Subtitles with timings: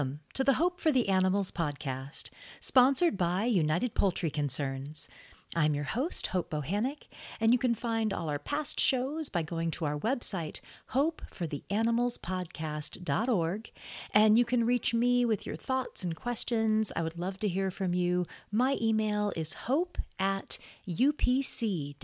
[0.00, 5.10] Welcome to the Hope for the Animals podcast, sponsored by United Poultry Concerns.
[5.54, 7.06] I'm your host, Hope Bohanec,
[7.38, 13.70] and you can find all our past shows by going to our website, hopefortheanimalspodcast.org.
[14.14, 16.90] And you can reach me with your thoughts and questions.
[16.96, 18.24] I would love to hear from you.
[18.50, 20.56] My email is hope at
[20.88, 21.94] upc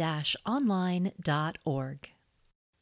[0.44, 2.10] online.org.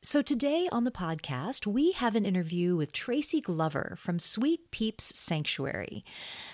[0.06, 5.02] So, today on the podcast, we have an interview with Tracy Glover from Sweet Peeps
[5.18, 6.04] Sanctuary.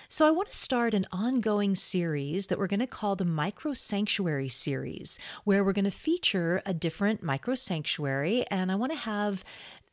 [0.08, 3.74] So, I want to start an ongoing series that we're going to call the Micro
[3.74, 8.46] Sanctuary series, where we're going to feature a different micro sanctuary.
[8.52, 9.44] And I want to have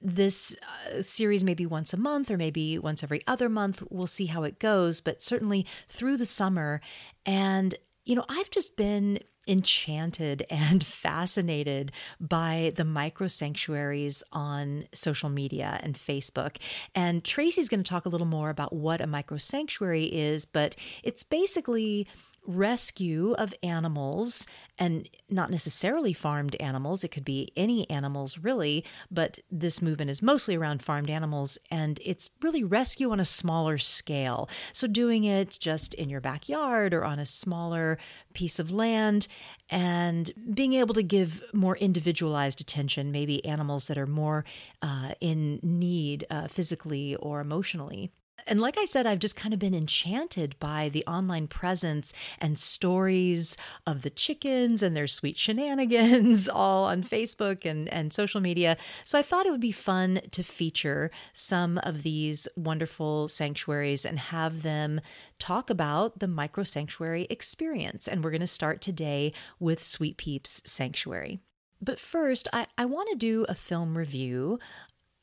[0.04, 0.56] this
[0.96, 3.82] uh, series maybe once a month or maybe once every other month.
[3.90, 6.80] We'll see how it goes, but certainly through the summer.
[7.26, 7.74] And
[8.08, 15.80] you know, I've just been enchanted and fascinated by the micro sanctuaries on social media
[15.84, 16.58] and Facebook.
[16.96, 20.76] And Tracy's going to talk a little more about what a micro sanctuary is, but
[21.04, 22.08] it's basically
[22.46, 24.48] rescue of animals
[24.80, 27.04] and not necessarily farmed animals.
[27.04, 32.00] It could be any animals, really, but this movement is mostly around farmed animals and
[32.04, 34.50] it's really rescue on a smaller scale.
[34.74, 37.98] So, doing it just in your backyard or on a smaller
[38.34, 39.28] piece of land
[39.70, 44.46] and being able to give more individualized attention, maybe animals that are more
[44.82, 48.12] uh, in need uh, physically or emotionally.
[48.48, 52.58] And like I said, I've just kind of been enchanted by the online presence and
[52.58, 58.78] stories of the chickens and their sweet shenanigans all on Facebook and, and social media.
[59.04, 64.18] So I thought it would be fun to feature some of these wonderful sanctuaries and
[64.20, 65.02] have them
[65.40, 68.08] talk about the micro sanctuary experience.
[68.08, 71.40] And we're going to start today with Sweet Peeps Sanctuary.
[71.82, 74.60] But first, I, I want to do a film review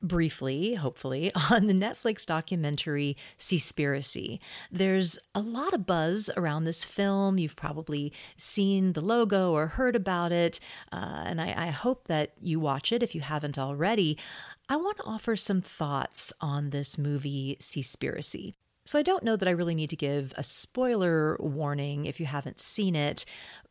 [0.05, 4.39] briefly, hopefully, on the Netflix documentary Seaspiracy.
[4.71, 7.39] There's a lot of buzz around this film.
[7.39, 10.61] You've probably seen the logo or heard about it,
[10.93, 14.19] uh, and I, I hope that you watch it if you haven't already.
[14.69, 18.55] I want to offer some thoughts on this movie, Seaspiracy.
[18.85, 22.27] So, I don't know that I really need to give a spoiler warning if you
[22.27, 23.25] haven't seen it,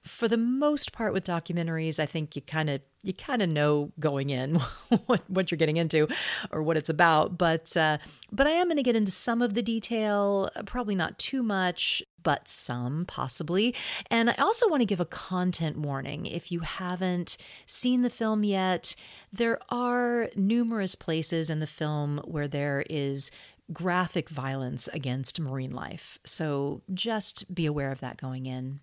[0.03, 3.91] for the most part with documentaries i think you kind of you kind of know
[3.99, 4.55] going in
[5.05, 6.07] what, what you're getting into
[6.51, 7.97] or what it's about but uh,
[8.31, 12.03] but i am going to get into some of the detail probably not too much
[12.23, 13.75] but some possibly.
[14.09, 16.25] And i also want to give a content warning.
[16.25, 18.95] If you haven't seen the film yet
[19.31, 23.31] there are numerous places in the film where there is
[23.71, 28.79] graphic violence against marine life so just be aware of that going in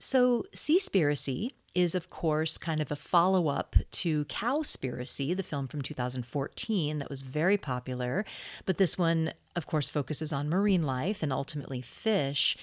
[0.00, 5.82] so, Seaspiracy is, of course, kind of a follow up to Cowspiracy, the film from
[5.82, 8.24] 2014 that was very popular.
[8.64, 12.56] But this one, of course, focuses on marine life and ultimately fish.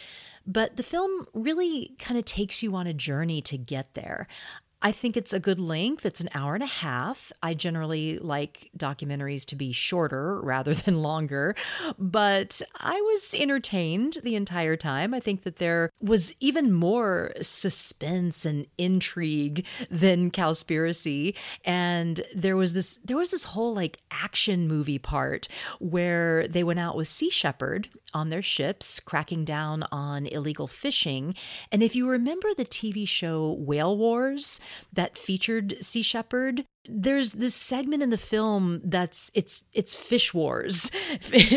[0.47, 4.27] But the film really kind of takes you on a journey to get there.
[4.79, 6.05] I think it's a good length.
[6.05, 7.31] It's an hour and a half.
[7.41, 11.55] I generally like documentaries to be shorter rather than longer,
[11.97, 15.15] but I was entertained the entire time.
[15.15, 21.33] I think that there was even more suspense and intrigue than Cowspiracy,
[21.65, 25.47] and there was this there was this whole like action movie part
[25.79, 31.35] where they went out with Sea Shepherd on their ships, cracking down on illegal fishing.
[31.71, 34.59] And if you remember the TV show Whale Wars
[34.94, 40.91] that featured Sea Shepherd, there's this segment in the film that's it's it's fish wars.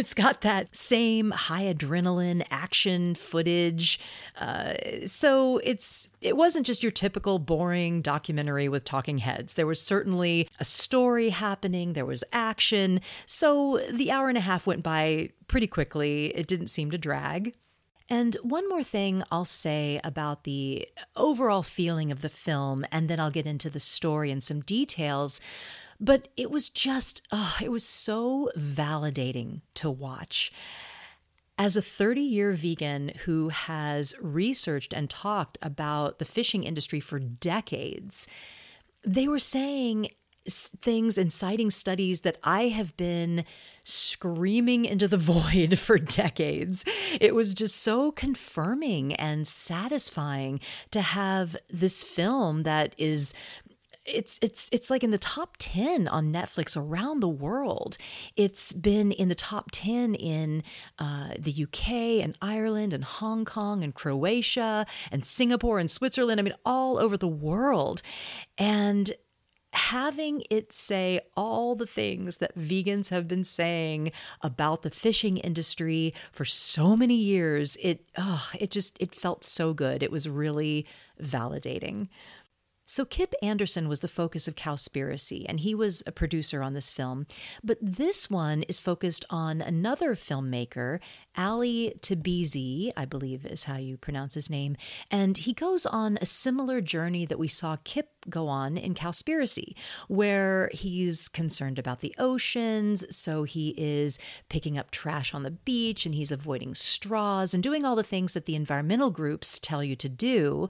[0.00, 3.98] It's got that same high adrenaline action footage.
[4.40, 4.74] Uh,
[5.06, 9.54] so it's it wasn't just your typical boring documentary with talking heads.
[9.54, 11.92] There was certainly a story happening.
[11.92, 13.00] There was action.
[13.26, 16.26] So the hour and a half went by pretty quickly.
[16.36, 17.54] It didn't seem to drag
[18.10, 23.20] and one more thing I'll say about the overall feeling of the film, and then
[23.20, 25.40] I'll get into the story and some details.
[26.00, 30.52] But it was just, oh, it was so validating to watch.
[31.56, 37.18] As a 30 year vegan who has researched and talked about the fishing industry for
[37.18, 38.26] decades,
[39.04, 40.08] they were saying
[40.48, 43.44] things and citing studies that I have been
[43.84, 46.84] screaming into the void for decades.
[47.20, 50.60] It was just so confirming and satisfying
[50.90, 53.34] to have this film that is
[54.06, 57.98] it's it's it's like in the top 10 on Netflix around the world.
[58.36, 60.62] It's been in the top 10 in
[60.98, 66.40] uh, the UK and Ireland and Hong Kong and Croatia and Singapore and Switzerland.
[66.40, 68.02] I mean, all over the world.
[68.58, 69.12] And
[69.72, 74.10] having it say all the things that vegans have been saying
[74.42, 78.04] about the fishing industry for so many years it
[78.58, 80.02] it just it felt so good.
[80.02, 80.86] It was really
[81.22, 82.08] validating
[82.92, 86.90] so, Kip Anderson was the focus of Cowspiracy, and he was a producer on this
[86.90, 87.24] film.
[87.62, 90.98] But this one is focused on another filmmaker,
[91.36, 94.76] Ali Tabrizi, I believe is how you pronounce his name.
[95.08, 99.76] And he goes on a similar journey that we saw Kip go on in Cowspiracy,
[100.08, 103.04] where he's concerned about the oceans.
[103.14, 107.84] So, he is picking up trash on the beach and he's avoiding straws and doing
[107.84, 110.68] all the things that the environmental groups tell you to do.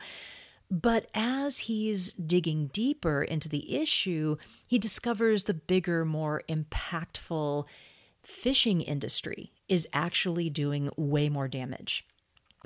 [0.71, 4.37] But as he's digging deeper into the issue,
[4.69, 7.65] he discovers the bigger, more impactful
[8.23, 12.07] fishing industry is actually doing way more damage.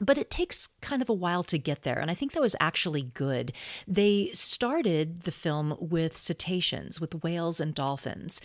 [0.01, 2.57] But it takes kind of a while to get there, and I think that was
[2.59, 3.53] actually good.
[3.87, 8.41] They started the film with cetaceans, with whales and dolphins.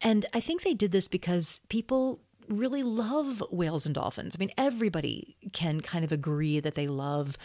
[0.00, 4.36] And I think they did this because people really love whales and dolphins.
[4.36, 7.36] I mean, everybody can kind of agree that they love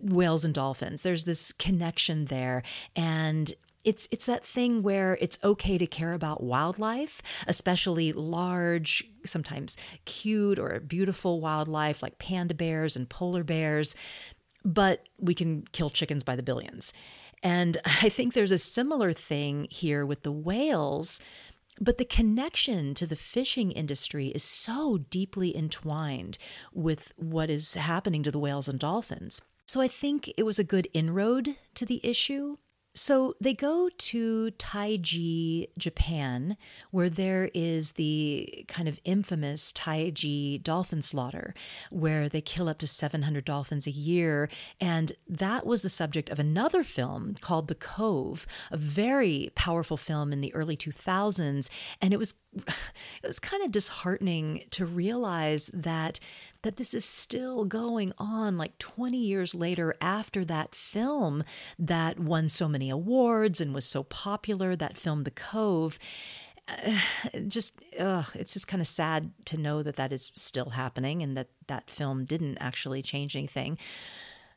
[0.00, 1.02] whales and dolphins.
[1.02, 2.62] There's this connection there.
[2.96, 3.52] And
[3.84, 10.58] it's it's that thing where it's okay to care about wildlife, especially large, sometimes cute
[10.58, 13.94] or beautiful wildlife like panda bears and polar bears,
[14.64, 16.92] but we can kill chickens by the billions.
[17.42, 21.20] And I think there's a similar thing here with the whales,
[21.80, 26.36] but the connection to the fishing industry is so deeply entwined
[26.74, 29.42] with what is happening to the whales and dolphins.
[29.68, 32.56] So I think it was a good inroad to the issue.
[32.94, 36.56] So they go to Taiji, Japan,
[36.90, 41.54] where there is the kind of infamous Taiji dolphin slaughter,
[41.90, 44.48] where they kill up to 700 dolphins a year.
[44.80, 50.32] And that was the subject of another film called The Cove, a very powerful film
[50.32, 51.68] in the early 2000s.
[52.00, 56.18] And it was it was kind of disheartening to realize that
[56.62, 61.44] that this is still going on like 20 years later after that film
[61.78, 65.98] that won so many awards and was so popular, that film, The Cove.
[66.68, 66.98] Uh,
[67.46, 71.48] just it's just kind of sad to know that that is still happening and that
[71.66, 73.78] that film didn't actually change anything.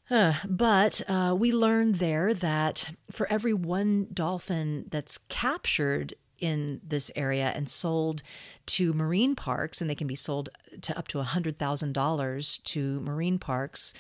[0.10, 1.02] Uh, but
[1.38, 8.24] we learned there that for every one dolphin that's captured in this area and sold
[8.68, 10.50] to marine parks, and they can be sold
[10.82, 13.94] to up to $100,000 to marine parks.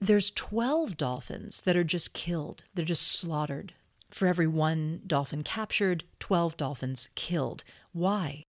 [0.00, 3.74] There's 12 dolphins that are just killed, they're just slaughtered.
[4.10, 7.64] For every one dolphin captured, 12 dolphins killed.
[7.92, 8.44] Why?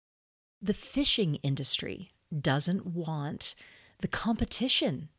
[0.63, 3.55] The fishing industry doesn't want
[4.01, 5.11] the competition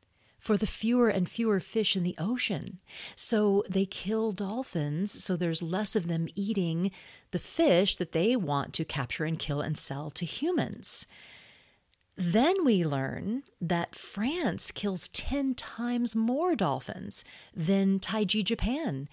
[0.42, 2.80] for the fewer and fewer fish in the ocean.
[3.16, 6.92] So they kill dolphins, so there's less of them eating
[7.30, 11.06] the fish that they want to capture and kill and sell to humans.
[12.18, 17.24] Then we learn that France kills 10 times more dolphins
[17.56, 19.08] than Taiji, Japan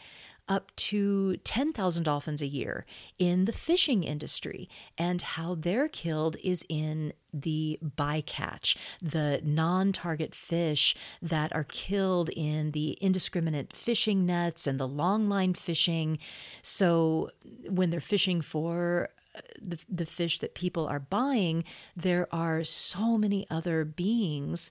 [0.49, 2.87] up to 10,000 dolphins a year
[3.19, 4.69] in the fishing industry.
[4.97, 12.31] And how they're killed is in the bycatch, the non target fish that are killed
[12.31, 16.19] in the indiscriminate fishing nets and the longline fishing.
[16.63, 17.31] So
[17.69, 23.19] when they're fishing for uh, the, the fish that people are buying, there are so
[23.19, 24.71] many other beings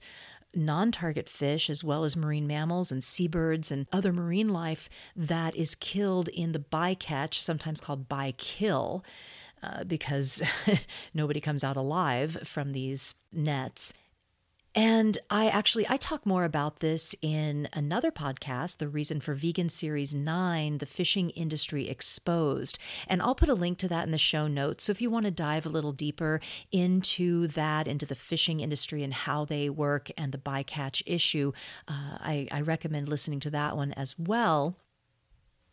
[0.58, 5.56] non target fish, as well as marine mammals and seabirds and other marine life that
[5.56, 9.02] is killed in the bycatch, sometimes called bykill,
[9.62, 10.42] uh, because
[11.14, 13.92] nobody comes out alive from these nets.
[14.78, 19.70] And I actually I talk more about this in another podcast, The Reason for Vegan
[19.70, 22.78] Series 9, The Fishing Industry Exposed.
[23.08, 24.84] And I'll put a link to that in the show notes.
[24.84, 29.02] So if you want to dive a little deeper into that, into the fishing industry
[29.02, 31.50] and how they work and the bycatch issue,
[31.88, 34.76] uh, I, I recommend listening to that one as well.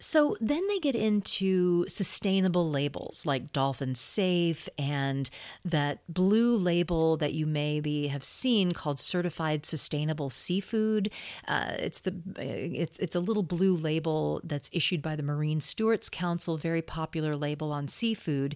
[0.06, 5.28] So then they get into sustainable labels like Dolphin Safe and
[5.66, 11.10] that blue label that you maybe have seen called Certified Sustainable Seafood.
[11.48, 16.08] Uh, it's the it's it's a little blue label that's issued by the Marine Stewards
[16.08, 18.56] Council, very popular label on seafood,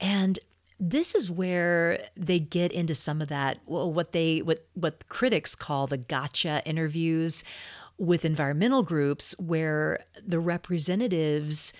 [0.00, 0.40] and
[0.80, 5.86] this is where they get into some of that what they what what critics call
[5.86, 7.44] the gotcha interviews
[8.00, 11.74] with environmental groups where the representatives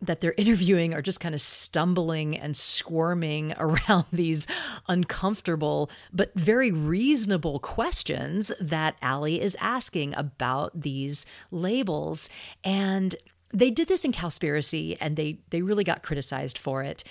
[0.00, 4.46] that they're interviewing are just kind of stumbling and squirming around these
[4.88, 12.30] uncomfortable but very reasonable questions that Ali is asking about these labels.
[12.64, 13.14] And
[13.52, 17.04] They did this in Cowspiracy and they they really got criticized for it.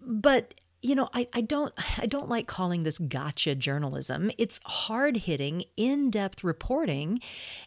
[0.00, 4.30] But you know, I, I don't I don't like calling this gotcha journalism.
[4.36, 7.20] It's hard hitting, in depth reporting,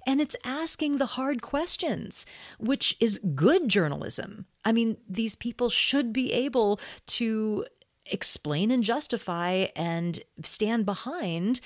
[0.06, 2.26] and it's asking the hard questions,
[2.60, 4.46] which is good journalism.
[4.64, 7.66] I mean, these people should be able to
[8.08, 11.60] explain and justify and stand behind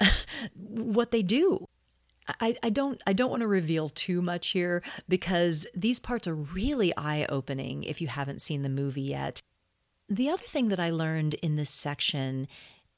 [0.54, 1.68] what they do.
[2.40, 6.34] I, I don't I don't want to reveal too much here because these parts are
[6.34, 9.42] really eye-opening if you haven't seen the movie yet.
[10.14, 12.46] The other thing that I learned in this section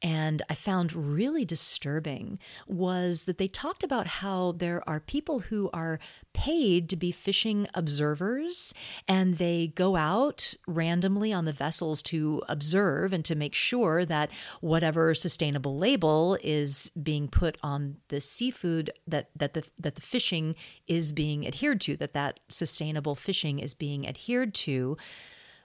[0.02, 5.70] and I found really disturbing was that they talked about how there are people who
[5.72, 5.98] are
[6.34, 8.74] paid to be fishing observers
[9.08, 14.30] and they go out randomly on the vessels to observe and to make sure that
[14.60, 20.54] whatever sustainable label is being put on the seafood that that the that the fishing
[20.86, 24.98] is being adhered to that that sustainable fishing is being adhered to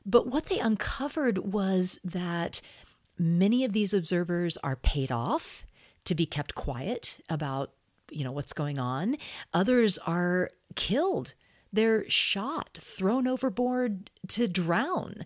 [0.05, 2.62] but what they uncovered was that
[3.17, 5.65] many of these observers are paid off
[6.05, 7.72] to be kept quiet about
[8.10, 9.15] you know what's going on.
[9.53, 11.34] Others are killed.
[11.72, 15.25] They're shot thrown overboard to drown.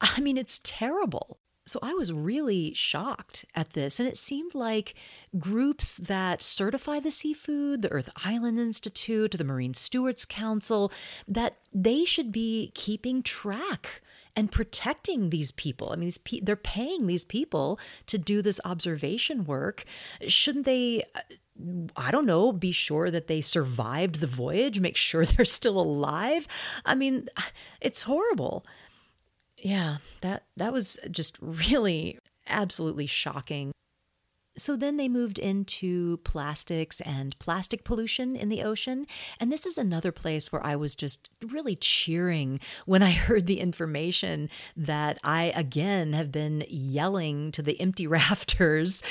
[0.00, 1.38] I mean it's terrible.
[1.66, 4.00] So I was really shocked at this.
[4.00, 4.94] And it seemed like
[5.38, 10.90] groups that certify the seafood, the Earth Island Institute, the Marine Stewards Council,
[11.28, 14.02] that they should be keeping track
[14.36, 15.92] and protecting these people.
[15.92, 19.84] I mean, these they're paying these people to do this observation work.
[20.26, 21.04] Shouldn't they?
[21.14, 21.20] Uh,
[21.94, 26.48] I don't know, be sure that they survived the voyage, make sure they're still alive.
[26.84, 27.28] I mean,
[27.80, 28.64] it's horrible.
[29.58, 33.72] Yeah, that that was just really absolutely shocking.
[34.60, 39.06] So then they moved into plastics and plastic pollution in the ocean.
[39.40, 43.60] And this is another place where I was just really cheering when I heard the
[43.60, 49.02] information that I again have been yelling to the empty rafters.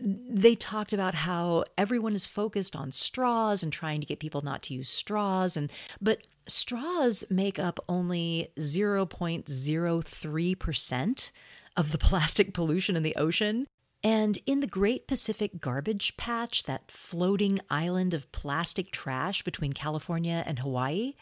[0.00, 4.62] They talked about how everyone is focused on straws and trying to get people not
[4.64, 11.30] to use straws and but straws make up only 0.03%
[11.76, 13.66] of the plastic pollution in the ocean.
[14.04, 20.44] And in the Great Pacific Garbage Patch, that floating island of plastic trash between California
[20.46, 21.14] and Hawaii,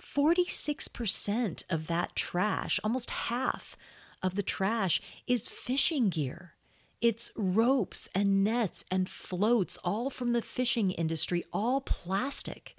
[0.00, 3.76] 46% of that trash, almost half
[4.22, 6.54] of the trash, is fishing gear.
[7.02, 12.76] It's ropes and nets and floats, all from the fishing industry, all plastic.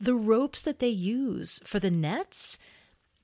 [0.00, 2.58] The ropes that they use for the nets,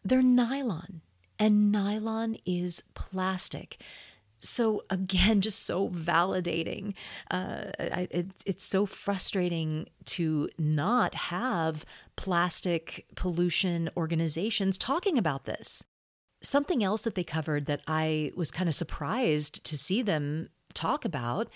[0.05, 1.01] they're nylon,
[1.37, 3.83] and nylon is plastic
[4.39, 6.95] so again just so validating.
[7.31, 11.85] Uh, I, it, it's so frustrating to not have
[12.17, 15.85] plastic pollution organizations talking about this.
[16.43, 21.05] Something else that they covered that i was kind of surprised to see them talk
[21.05, 21.49] about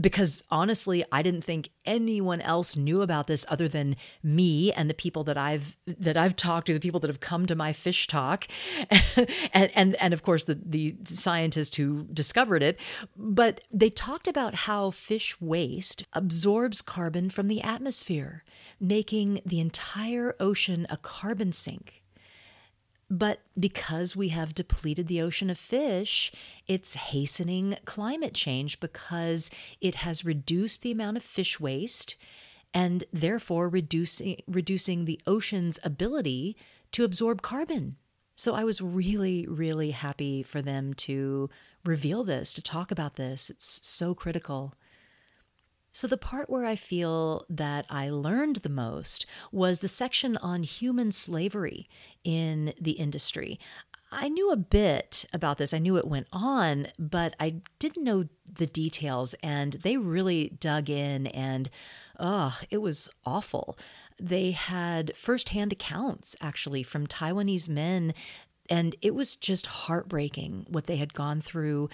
[0.00, 4.94] because honestly, I didn't think anyone else knew about this other than me and the
[4.94, 8.06] people that I've that I've talked to, the people that have come to my fish
[8.06, 8.46] talk,
[9.52, 12.78] and and and of course the the scientist who discovered it.
[13.16, 18.44] But they talked about how fish waste absorbs carbon from the atmosphere,
[18.80, 22.02] making the entire ocean a carbon sink.
[23.08, 26.32] But because we have depleted the ocean of fish,
[26.66, 32.16] it's hastening climate change because it has reduced the amount of fish waste
[32.74, 36.56] and therefore reducing reducing the ocean's ability
[36.92, 37.96] to absorb carbon.
[38.34, 41.48] So I was really really happy for them to
[41.84, 43.50] reveal this, to talk about this.
[43.50, 44.74] It's so critical.
[45.96, 50.62] So, the part where I feel that I learned the most was the section on
[50.62, 51.88] human slavery
[52.22, 53.58] in the industry.
[54.12, 55.72] I knew a bit about this.
[55.72, 59.34] I knew it went on, but I didn't know the details.
[59.42, 61.70] And they really dug in, and
[62.20, 63.78] oh, it was awful.
[64.20, 68.12] They had firsthand accounts, actually, from Taiwanese men
[68.68, 71.88] and it was just heartbreaking what they had gone through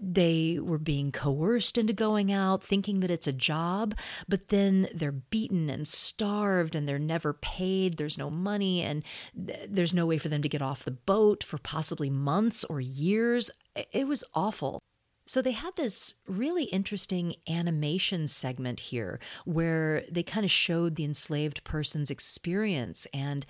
[0.00, 3.94] they were being coerced into going out, thinking that it's a job,
[4.28, 7.96] but then they're beaten and starved and they're never paid.
[7.96, 9.04] There's no money and
[9.34, 13.50] there's no way for them to get off the boat for possibly months or years.
[13.92, 14.80] It was awful.
[15.26, 21.04] So they had this really interesting animation segment here where they kind of showed the
[21.04, 23.46] enslaved person's experience and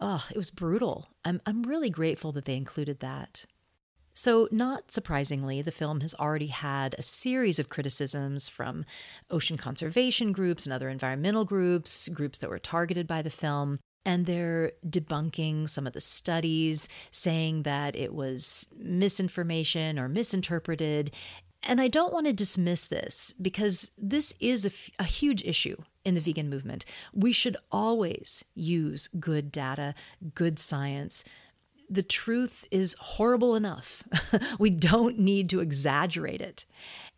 [0.00, 1.08] oh, it was brutal.
[1.24, 3.46] I'm I'm really grateful that they included that.
[4.16, 8.84] So, not surprisingly, the film has already had a series of criticisms from
[9.28, 13.80] ocean conservation groups and other environmental groups, groups that were targeted by the film.
[14.06, 21.10] and they're debunking some of the studies, saying that it was misinformation or misinterpreted.
[21.62, 25.76] And I don't want to dismiss this because this is a, f- a huge issue
[26.04, 26.84] in the vegan movement.
[27.14, 29.94] We should always use good data,
[30.34, 31.24] good science.
[31.94, 34.02] The truth is horrible enough.
[34.58, 36.64] we don't need to exaggerate it.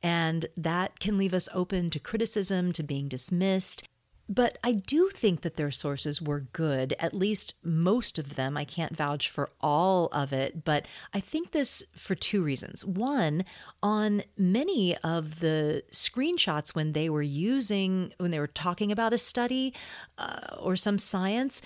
[0.02, 3.88] And that can leave us open to criticism, to being dismissed.
[4.28, 8.56] But I do think that their sources were good, at least most of them.
[8.56, 12.84] I can't vouch for all of it, but I think this for two reasons.
[12.84, 13.44] One,
[13.82, 19.18] on many of the screenshots when they were using, when they were talking about a
[19.18, 19.72] study
[20.18, 21.62] uh, or some science,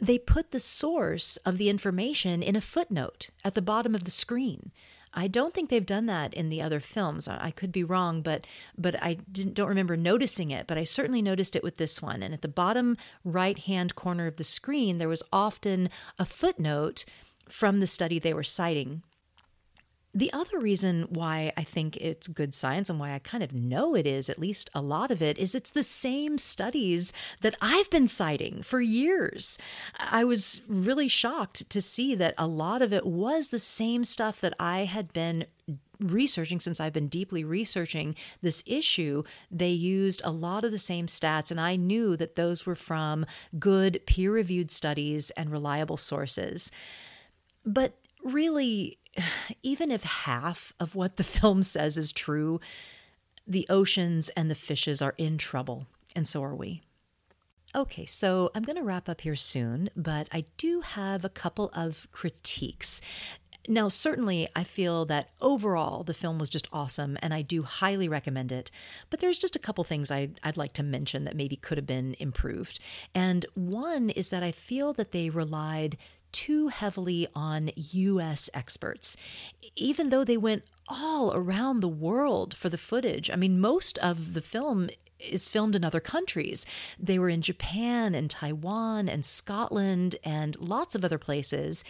[0.00, 4.10] they put the source of the information in a footnote at the bottom of the
[4.10, 4.72] screen.
[5.16, 7.28] I don't think they've done that in the other films.
[7.28, 8.46] I could be wrong, but
[8.76, 12.22] but I don't remember noticing it, but I certainly noticed it with this one.
[12.22, 17.04] And at the bottom right-hand corner of the screen, there was often a footnote
[17.48, 19.02] from the study they were citing
[20.14, 23.96] the other reason why I think it's good science and why I kind of know
[23.96, 27.90] it is, at least a lot of it, is it's the same studies that I've
[27.90, 29.58] been citing for years.
[29.98, 34.40] I was really shocked to see that a lot of it was the same stuff
[34.40, 35.46] that I had been
[36.00, 41.06] researching since I've been deeply researching this issue, they used a lot of the same
[41.06, 43.26] stats, and I knew that those were from
[43.58, 46.70] good peer reviewed studies and reliable sources.
[47.64, 48.98] But really,
[49.62, 52.60] even if half of what the film says is true,
[53.46, 56.82] the oceans and the fishes are in trouble, and so are we.
[57.76, 61.70] Okay, so I'm going to wrap up here soon, but I do have a couple
[61.74, 63.00] of critiques.
[63.66, 68.08] Now, certainly, I feel that overall the film was just awesome, and I do highly
[68.08, 68.70] recommend it.
[69.10, 71.86] But there's just a couple things I'd, I'd, like to mention that maybe could have
[71.86, 72.78] been improved.
[73.14, 75.96] And one is that I feel that they relied
[76.34, 79.16] too heavily on US experts,
[79.76, 83.30] even though they went all around the world for the footage.
[83.30, 86.66] I mean, most of the film is filmed in other countries.
[86.98, 91.84] They were in Japan and Taiwan and Scotland and lots of other places.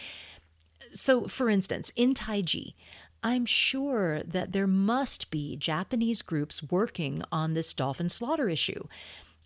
[0.91, 2.75] So, for instance, in Taiji,
[3.23, 8.87] I'm sure that there must be Japanese groups working on this dolphin slaughter issue.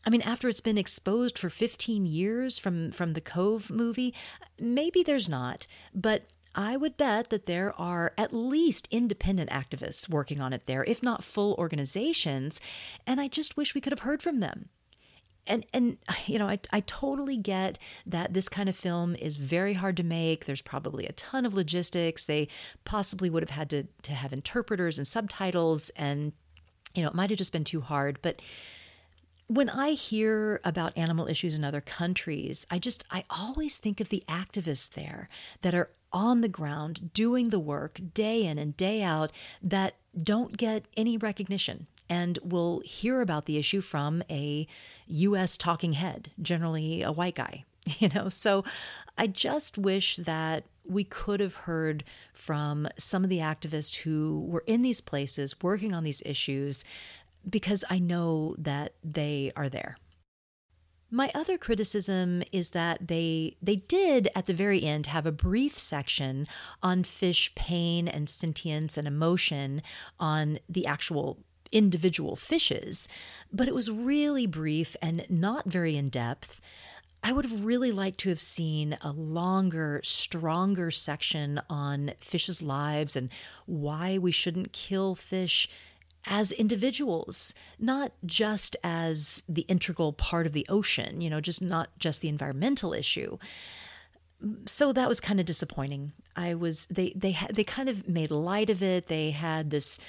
[0.05, 4.13] I mean, after it's been exposed for 15 years from, from the Cove movie,
[4.59, 6.23] maybe there's not, but
[6.55, 11.03] I would bet that there are at least independent activists working on it there, if
[11.03, 12.59] not full organizations,
[13.05, 14.69] and I just wish we could have heard from them.
[15.45, 19.73] And and you know, I I totally get that this kind of film is very
[19.73, 20.45] hard to make.
[20.45, 22.25] There's probably a ton of logistics.
[22.25, 22.47] They
[22.83, 26.33] possibly would have had to to have interpreters and subtitles and
[26.95, 28.41] you know, it might have just been too hard, but
[29.49, 34.09] when I hear about animal issues in other countries, I just, I always think of
[34.09, 35.27] the activists there
[35.63, 39.31] that are on the ground doing the work day in and day out
[39.61, 44.67] that don't get any recognition and will hear about the issue from a
[45.07, 47.65] US talking head, generally a white guy,
[47.97, 48.29] you know.
[48.29, 48.63] So
[49.17, 54.63] I just wish that we could have heard from some of the activists who were
[54.65, 56.83] in these places working on these issues
[57.47, 59.97] because I know that they are there.
[61.11, 65.77] My other criticism is that they they did at the very end have a brief
[65.77, 66.47] section
[66.83, 69.81] on fish pain and sentience and emotion
[70.19, 71.39] on the actual
[71.71, 73.07] individual fishes,
[73.51, 76.61] but it was really brief and not very in depth.
[77.23, 83.15] I would have really liked to have seen a longer, stronger section on fish's lives
[83.15, 83.29] and
[83.65, 85.69] why we shouldn't kill fish
[86.25, 91.89] as individuals, not just as the integral part of the ocean, you know, just not
[91.97, 93.37] just the environmental issue.
[94.65, 96.13] So that was kind of disappointing.
[96.35, 99.07] I was they they they kind of made light of it.
[99.07, 99.99] They had this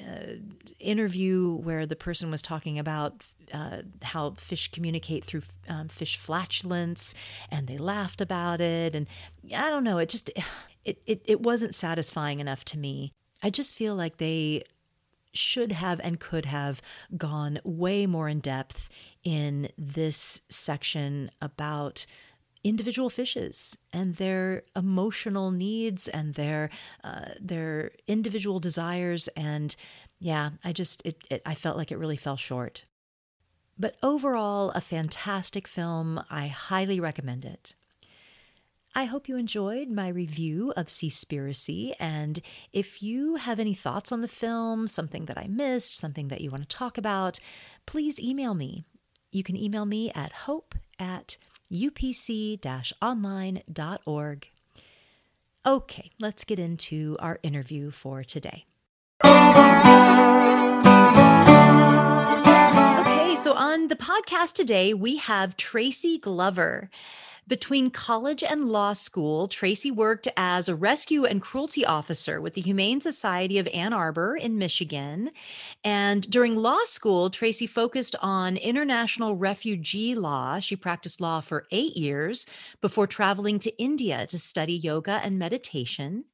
[0.00, 0.34] uh,
[0.78, 7.14] interview where the person was talking about uh, how fish communicate through um, fish flatulence,
[7.50, 8.94] and they laughed about it.
[8.94, 9.06] And
[9.56, 10.30] I don't know, it just
[10.84, 13.12] it, it it wasn't satisfying enough to me.
[13.42, 14.64] I just feel like they
[15.36, 16.82] should have and could have
[17.16, 18.88] gone way more in depth
[19.22, 22.06] in this section about
[22.64, 26.68] individual fishes and their emotional needs and their
[27.04, 29.28] uh, their individual desires.
[29.28, 29.76] And
[30.20, 32.84] yeah i just it, it i felt like it really fell short.
[33.78, 36.22] But overall a fantastic film.
[36.30, 37.74] I highly recommend it
[38.96, 41.92] I hope you enjoyed my review of Seaspiracy.
[42.00, 42.40] And
[42.72, 46.50] if you have any thoughts on the film, something that I missed, something that you
[46.50, 47.38] want to talk about,
[47.84, 48.86] please email me.
[49.30, 51.36] You can email me at hope at
[51.70, 54.50] upc online.org.
[55.66, 58.64] Okay, let's get into our interview for today.
[59.22, 59.36] Okay,
[63.36, 66.88] so on the podcast today, we have Tracy Glover.
[67.48, 72.60] Between college and law school, Tracy worked as a rescue and cruelty officer with the
[72.60, 75.30] Humane Society of Ann Arbor in Michigan.
[75.84, 80.58] And during law school, Tracy focused on international refugee law.
[80.58, 82.46] She practiced law for eight years
[82.80, 86.24] before traveling to India to study yoga and meditation.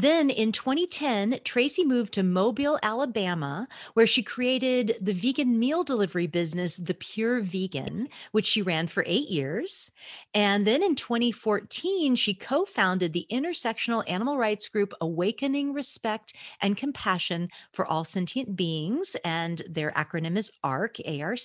[0.00, 6.28] Then in 2010, Tracy moved to Mobile, Alabama, where she created the vegan meal delivery
[6.28, 9.90] business, The Pure Vegan, which she ran for eight years.
[10.34, 16.32] And then in 2014, she co founded the intersectional animal rights group Awakening Respect
[16.62, 19.16] and Compassion for All Sentient Beings.
[19.24, 21.40] And their acronym is ARC, ARC.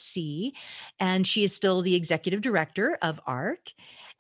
[0.99, 3.73] And she is still the executive director of ARC.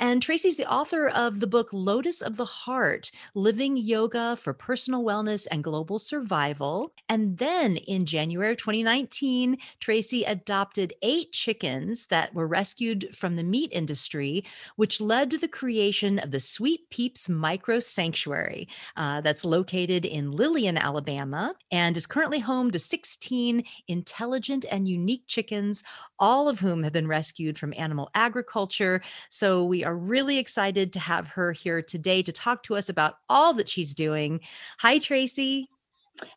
[0.03, 5.01] And Tracy's the author of the book Lotus of the Heart Living Yoga for Personal
[5.01, 6.91] Wellness and Global Survival.
[7.07, 13.69] And then in January 2019, Tracy adopted eight chickens that were rescued from the meat
[13.71, 14.43] industry,
[14.75, 20.31] which led to the creation of the Sweet Peeps Micro Sanctuary uh, that's located in
[20.31, 25.81] Lillian, Alabama, and is currently home to 16 intelligent and unique chickens,
[26.19, 29.01] all of whom have been rescued from animal agriculture.
[29.29, 33.15] So we are really excited to have her here today to talk to us about
[33.29, 34.39] all that she's doing.
[34.79, 35.69] Hi, Tracy.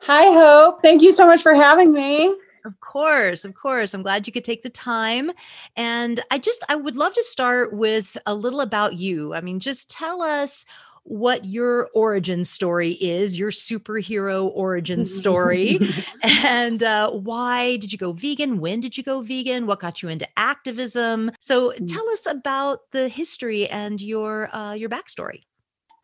[0.02, 0.82] Hi, Hope.
[0.82, 2.34] Thank you so much for having me.
[2.64, 3.94] Of course, of course.
[3.94, 5.30] I'm glad you could take the time.
[5.76, 9.34] And I just, I would love to start with a little about you.
[9.34, 10.66] I mean, just tell us
[11.06, 15.78] what your origin story is, your superhero origin story,
[16.22, 18.58] and uh, why did you go vegan?
[18.58, 19.66] When did you go vegan?
[19.66, 21.30] What got you into activism?
[21.40, 21.86] So mm.
[21.86, 25.42] tell us about the history and your uh, your backstory.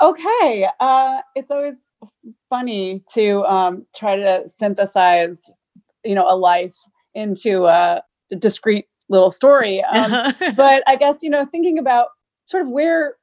[0.00, 1.86] Okay, uh, it's always
[2.48, 5.42] funny to um, try to synthesize,
[6.04, 6.74] you know, a life
[7.14, 8.02] into a
[8.38, 9.82] discrete little story.
[9.82, 12.08] Um, but I guess you know, thinking about
[12.46, 13.16] sort of where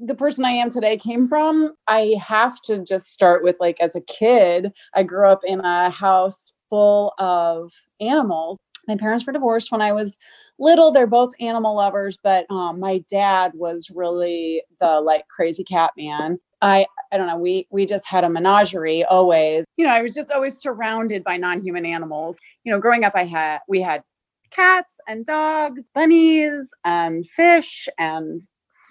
[0.00, 3.96] the person I am today came from, I have to just start with like as
[3.96, 8.58] a kid, I grew up in a house full of animals.
[8.88, 10.16] My parents were divorced when I was
[10.58, 10.90] little.
[10.90, 16.38] They're both animal lovers, but um, my dad was really the like crazy cat man.
[16.62, 17.36] I I don't know.
[17.38, 19.64] We we just had a menagerie always.
[19.76, 22.38] You know, I was just always surrounded by non-human animals.
[22.64, 24.02] You know, growing up, I had we had
[24.50, 28.42] cats and dogs, bunnies and fish and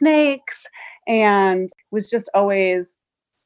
[0.02, 0.66] snakes
[1.08, 2.98] and was just always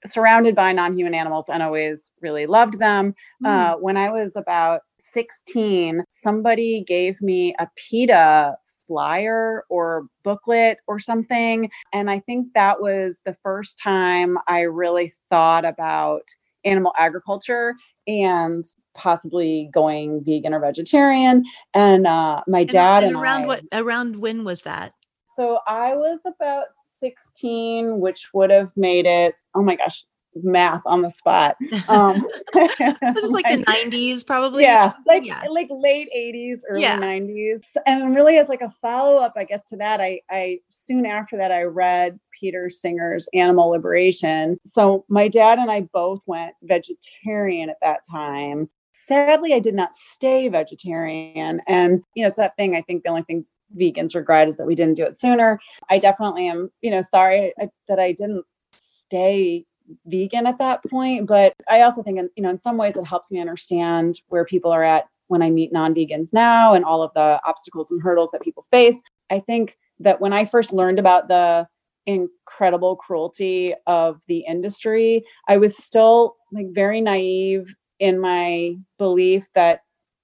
[0.06, 3.14] surrounded by non-human animals and always really loved them.
[3.44, 3.48] Mm.
[3.48, 8.56] Uh, when I was about 16, somebody gave me a PETA
[8.88, 11.70] flyer or booklet or something.
[11.92, 16.24] And I think that was the first time I really thought about
[16.64, 17.76] animal agriculture
[18.08, 18.66] and
[18.96, 21.44] possibly going vegan or vegetarian.
[21.74, 24.94] And uh, my and, dad and, and around I, what around when was that?
[25.36, 26.68] So I was about
[27.00, 30.06] 16, which would have made it, oh my gosh,
[30.44, 31.56] math on the spot.
[31.88, 34.64] Um, just like the 90s, probably.
[34.64, 35.44] Yeah, like yeah.
[35.50, 37.00] like late 80s, early yeah.
[37.00, 37.62] 90s.
[37.86, 41.38] And really, as like a follow up, I guess to that, I I soon after
[41.38, 44.58] that I read Peter Singer's Animal Liberation.
[44.66, 48.70] So my dad and I both went vegetarian at that time.
[48.94, 52.76] Sadly, I did not stay vegetarian, and you know it's that thing.
[52.76, 55.60] I think the only thing vegans regret is that we didn't do it sooner.
[55.90, 57.54] I definitely am, you know, sorry
[57.88, 59.66] that I didn't stay
[60.08, 63.30] vegan at that point, but I also think, you know, in some ways it helps
[63.32, 67.40] me understand where people are at when I meet non-vegans now and all of the
[67.46, 69.02] obstacles and hurdles that people face.
[69.30, 71.68] I think that when I first learned about the
[72.06, 79.82] incredible cruelty of the industry, I was still like very naive in my belief that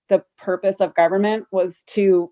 [0.10, 2.30] the purpose of government was to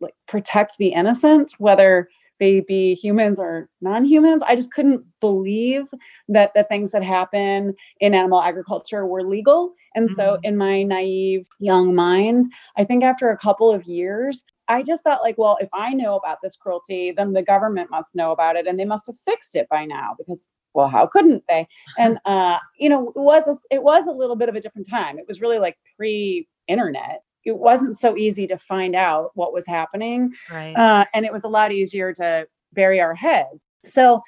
[0.00, 4.42] like protect the innocent, whether they be humans or non-humans.
[4.46, 5.86] I just couldn't believe
[6.28, 9.72] that the things that happen in animal agriculture were legal.
[9.94, 10.16] And mm-hmm.
[10.16, 15.04] so in my naive young mind, I think after a couple of years, I just
[15.04, 18.56] thought like, well, if I know about this cruelty, then the government must know about
[18.56, 21.66] it and they must have fixed it by now because well, how couldn't they?
[21.96, 24.88] And uh, you know, it was a, it was a little bit of a different
[24.88, 25.18] time.
[25.18, 30.32] It was really like pre-internet it wasn't so easy to find out what was happening.
[30.50, 30.74] Right.
[30.74, 33.64] Uh, and it was a lot easier to bury our heads.
[33.86, 34.20] So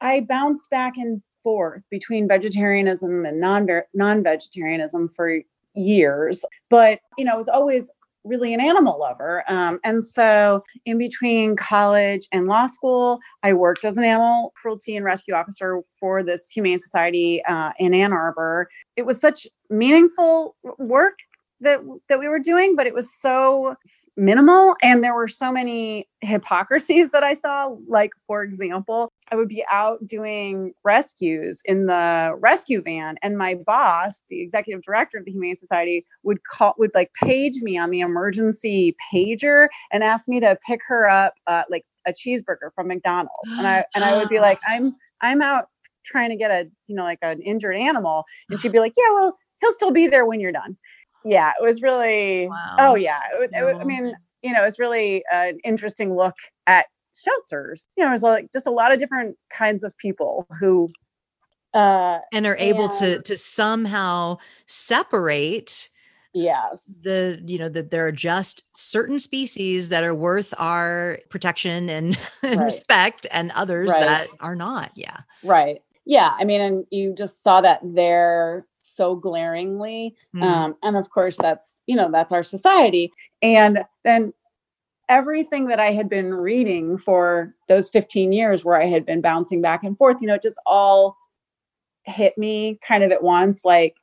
[0.00, 5.40] I bounced back and forth between vegetarianism and non non vegetarianism for
[5.74, 6.44] years.
[6.70, 7.90] But you know, I was always
[8.24, 9.42] really an animal lover.
[9.48, 14.96] Um, and so, in between college and law school, I worked as an animal cruelty
[14.96, 18.68] and rescue officer for this Humane Society uh, in Ann Arbor.
[18.96, 21.18] It was such meaningful work
[21.62, 23.74] that that we were doing but it was so
[24.16, 27.74] minimal and there were so many hypocrisies that i saw.
[27.88, 33.54] Like for example i would be out doing rescues in the rescue van and my
[33.54, 37.90] boss the executive director of the humane society would call would like page me on
[37.90, 42.88] the emergency pager and ask me to pick her up uh, like a cheeseburger from
[42.88, 43.50] mcdonald's.
[43.52, 45.66] And i and i would be like i'm i'm out
[46.04, 48.24] trying to get a you know like an injured animal.
[48.50, 50.76] And she'd be like yeah well he'll still be there when you're done
[51.24, 52.46] yeah, it was really.
[52.46, 52.76] Oh, wow.
[52.78, 56.34] Oh yeah, it, it, I mean, you know, it's really an interesting look
[56.66, 57.88] at shelters.
[57.96, 60.90] You know, there's like just a lot of different kinds of people who
[61.74, 65.88] uh and are able and, to to somehow separate
[66.34, 71.88] yes the you know that there are just certain species that are worth our protection
[71.88, 72.64] and, and right.
[72.64, 74.00] respect and others right.
[74.00, 78.66] that are not yeah right yeah i mean and you just saw that there
[79.02, 80.14] so glaringly.
[80.36, 80.42] Mm.
[80.42, 83.12] um, and of course that's you know that's our society.
[83.42, 84.32] And then
[85.08, 89.60] everything that i had been reading for those 15 years where i had been bouncing
[89.60, 91.16] back and forth you know it just all
[92.04, 93.64] hit me kind of at once.
[93.64, 93.96] Like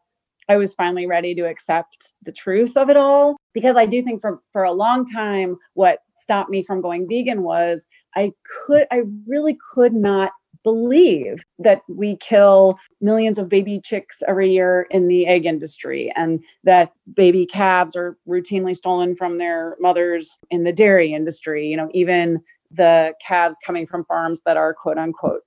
[0.49, 3.37] i was finally ready to accept the truth of it all.
[3.53, 7.41] Because i do think for for a long time what stopped me from going vegan
[7.43, 10.31] was i could i really could not
[10.69, 16.43] believe that we kill millions of baby chicks every year in the egg industry and
[16.63, 21.89] that baby calves are routinely stolen from their mothers in the dairy industry you know
[21.93, 22.39] even
[22.71, 25.41] the calves coming from farms that are quote unquote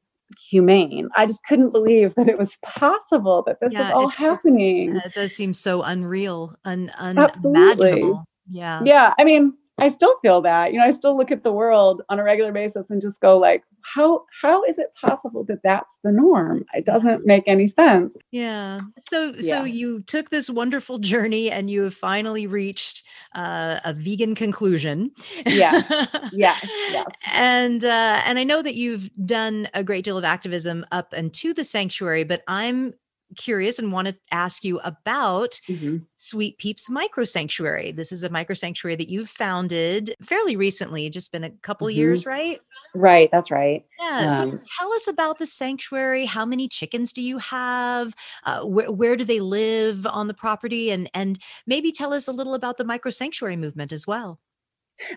[0.50, 1.10] humane.
[1.14, 4.96] I just couldn't believe that it was possible that this yeah, was all it, happening.
[4.96, 8.24] It does seem so unreal un, unimaginable.
[8.48, 8.80] Yeah.
[8.84, 10.72] Yeah i mean I still feel that.
[10.72, 13.36] You know, I still look at the world on a regular basis and just go
[13.36, 16.64] like, how how is it possible that that's the norm?
[16.72, 18.16] It doesn't make any sense.
[18.30, 18.78] Yeah.
[18.96, 19.40] So yeah.
[19.40, 23.02] so you took this wonderful journey and you have finally reached
[23.34, 25.10] uh, a vegan conclusion.
[25.46, 25.82] Yeah.
[26.32, 26.56] yeah.
[26.92, 27.04] Yeah.
[27.32, 31.34] And uh, and I know that you've done a great deal of activism up and
[31.34, 32.94] to the sanctuary, but I'm
[33.36, 35.98] curious and want to ask you about mm-hmm.
[36.16, 37.92] Sweet Peeps Micro Sanctuary.
[37.92, 41.98] This is a micro sanctuary that you've founded fairly recently, just been a couple mm-hmm.
[41.98, 42.60] years, right?
[42.94, 43.84] Right, that's right.
[44.00, 44.28] Yeah.
[44.40, 46.24] Um, so tell us about the sanctuary.
[46.24, 48.14] How many chickens do you have?
[48.44, 50.90] Uh, wh- where do they live on the property?
[50.90, 54.38] And and maybe tell us a little about the micro sanctuary movement as well.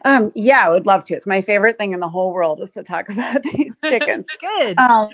[0.03, 1.15] Um, yeah, I would love to.
[1.15, 4.27] It's my favorite thing in the whole world is to talk about these chickens.
[4.39, 4.77] Good.
[4.77, 5.09] Um,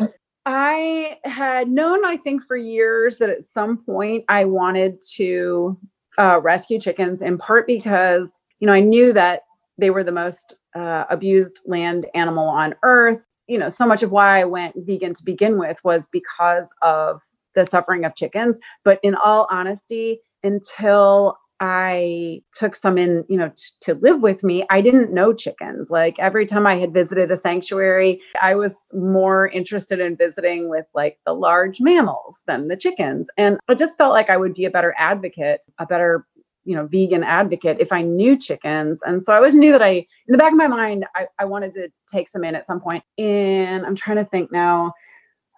[0.45, 5.77] I had known, I think, for years that at some point I wanted to
[6.17, 9.41] uh, rescue chickens, in part because, you know, I knew that
[9.77, 13.19] they were the most uh, abused land animal on earth.
[13.47, 17.21] You know, so much of why I went vegan to begin with was because of
[17.53, 18.57] the suffering of chickens.
[18.83, 24.43] But in all honesty, until I took some in, you know, t- to live with
[24.43, 25.91] me, I didn't know chickens.
[25.91, 30.87] Like every time I had visited a sanctuary, I was more interested in visiting with
[30.95, 33.29] like the large mammals than the chickens.
[33.37, 36.25] And I just felt like I would be a better advocate, a better,
[36.65, 39.03] you know, vegan advocate if I knew chickens.
[39.03, 41.45] And so I always knew that I, in the back of my mind, I, I
[41.45, 43.03] wanted to take some in at some point.
[43.19, 44.93] And I'm trying to think now.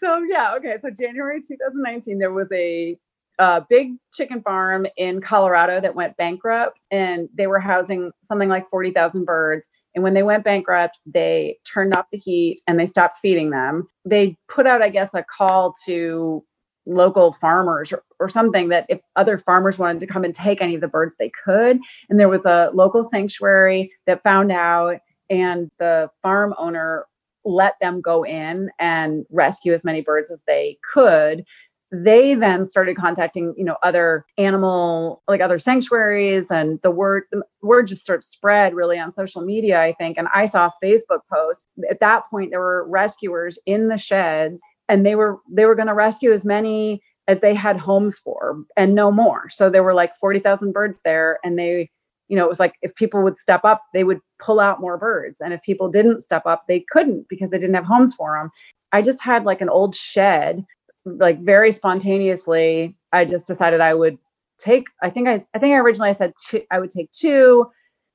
[0.00, 0.76] So yeah, okay.
[0.80, 2.96] So January 2019, there was a
[3.38, 8.68] a big chicken farm in Colorado that went bankrupt, and they were housing something like
[8.70, 9.68] 40,000 birds.
[9.94, 13.88] And when they went bankrupt, they turned off the heat and they stopped feeding them.
[14.04, 16.44] They put out, I guess, a call to
[16.86, 20.74] local farmers or, or, something that if other farmers wanted to come and take any
[20.74, 21.78] of the birds they could.
[22.08, 27.06] And there was a local sanctuary that found out and the farm owner
[27.44, 31.44] let them go in and rescue as many birds as they could.
[31.92, 37.42] They then started contacting you know other animal like other sanctuaries and the word the
[37.62, 40.18] word just sort of spread really on social media i think.
[40.18, 41.66] And i saw facebook post.
[41.88, 45.88] At that point there were rescuers in the sheds and they were they were going
[45.88, 49.48] to rescue as many as they had homes for and no more.
[49.50, 51.90] So there were like 40,000 birds there and they
[52.28, 54.98] you know it was like if people would step up they would pull out more
[54.98, 55.40] birds.
[55.40, 58.50] And if people didn't step up they couldn't because they didn't have homes for them
[58.92, 60.64] i just had like an old shed
[61.04, 64.18] like very spontaneously i just decided i would
[64.58, 67.66] take i think i i think i originally I said two i would take two.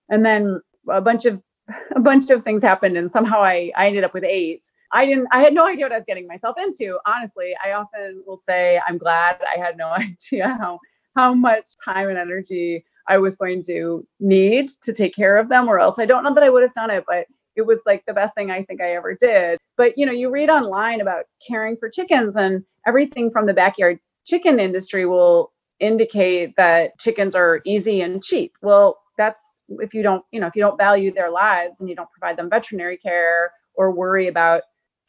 [0.09, 1.41] And then a bunch of
[1.95, 4.63] a bunch of things happened and somehow I, I ended up with eight.
[4.93, 6.97] I didn't, I had no idea what I was getting myself into.
[7.05, 9.87] Honestly, I often will say, I'm glad I had no
[10.31, 10.79] idea how,
[11.15, 15.67] how much time and energy I was going to need to take care of them,
[15.67, 17.25] or else I don't know that I would have done it, but
[17.55, 19.59] it was like the best thing I think I ever did.
[19.77, 23.99] But you know, you read online about caring for chickens and everything from the backyard
[24.25, 28.53] chicken industry will indicate that chickens are easy and cheap.
[28.61, 31.95] Well, that's if you don't, you know, if you don't value their lives and you
[31.95, 34.61] don't provide them veterinary care or worry about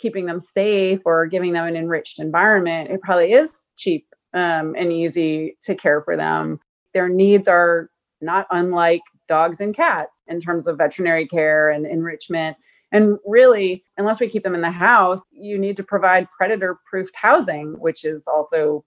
[0.03, 4.93] keeping them safe or giving them an enriched environment, it probably is cheap um, and
[4.93, 6.59] easy to care for them.
[6.93, 7.89] Their needs are
[8.21, 12.57] not unlike dogs and cats in terms of veterinary care and enrichment.
[12.91, 17.15] And really, unless we keep them in the house, you need to provide predator proofed
[17.15, 18.85] housing, which is also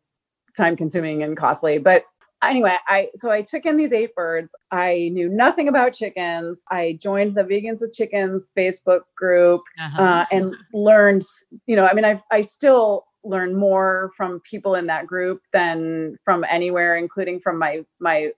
[0.56, 1.80] time consuming and costly.
[1.80, 2.04] But
[2.43, 4.56] anyway, I so I took in these eight birds.
[4.71, 6.62] I knew nothing about chickens.
[6.69, 10.02] I joined the Vegans with Chickens Facebook group uh-huh.
[10.02, 11.24] uh, and learned,
[11.65, 16.17] you know, I mean, I I still learn more from people in that group than
[16.24, 18.32] from anywhere, including from my my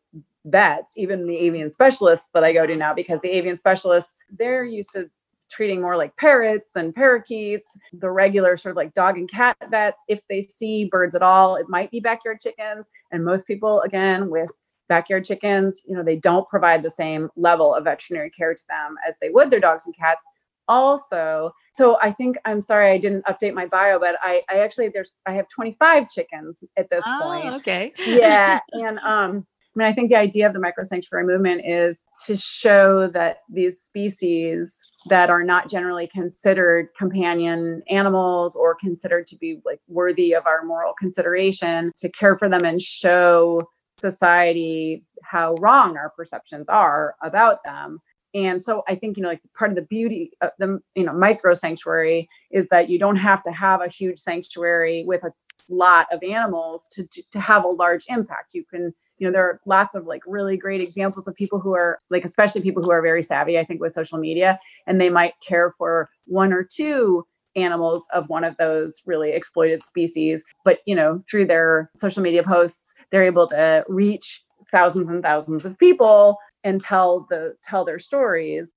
[0.45, 4.63] vets, even the avian specialists that I go to now, because the avian specialists, they're
[4.63, 5.09] used to
[5.49, 7.77] treating more like parrots and parakeets.
[7.93, 11.55] The regular sort of like dog and cat vets, if they see birds at all,
[11.55, 12.89] it might be backyard chickens.
[13.11, 14.49] And most people, again, with
[14.89, 18.95] backyard chickens, you know, they don't provide the same level of veterinary care to them
[19.07, 20.23] as they would their dogs and cats.
[20.69, 24.89] Also, so I think I'm sorry I didn't update my bio, but I, I actually
[24.89, 27.55] there's I have 25 chickens at this oh, point.
[27.55, 27.93] Okay.
[28.05, 28.59] yeah.
[28.73, 33.07] And um mean, I think the idea of the micro sanctuary movement is to show
[33.13, 39.79] that these species that are not generally considered companion animals or considered to be like
[39.87, 46.09] worthy of our moral consideration to care for them and show society how wrong our
[46.09, 47.99] perceptions are about them.
[48.33, 51.13] And so i think you know like part of the beauty of the you know
[51.13, 55.31] micro sanctuary is that you don't have to have a huge sanctuary with a
[55.69, 58.53] lot of animals to to have a large impact.
[58.53, 61.73] You can you know there are lots of like really great examples of people who
[61.73, 65.09] are like especially people who are very savvy i think with social media and they
[65.09, 67.25] might care for one or two
[67.57, 70.43] animals of one of those really exploited species.
[70.63, 75.65] But you know through their social media posts they're able to reach thousands and thousands
[75.65, 78.73] of people and tell the tell their stories.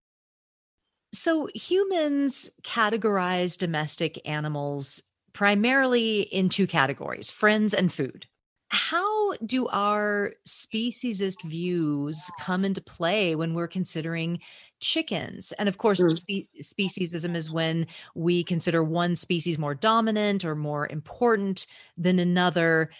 [1.13, 8.27] So humans categorize domestic animals primarily in two categories friends and food
[8.71, 14.41] how do our speciesist views come into play when we're considering
[14.79, 15.53] chickens?
[15.59, 16.17] And of course, mm.
[16.17, 22.91] spe- speciesism is when we consider one species more dominant or more important than another.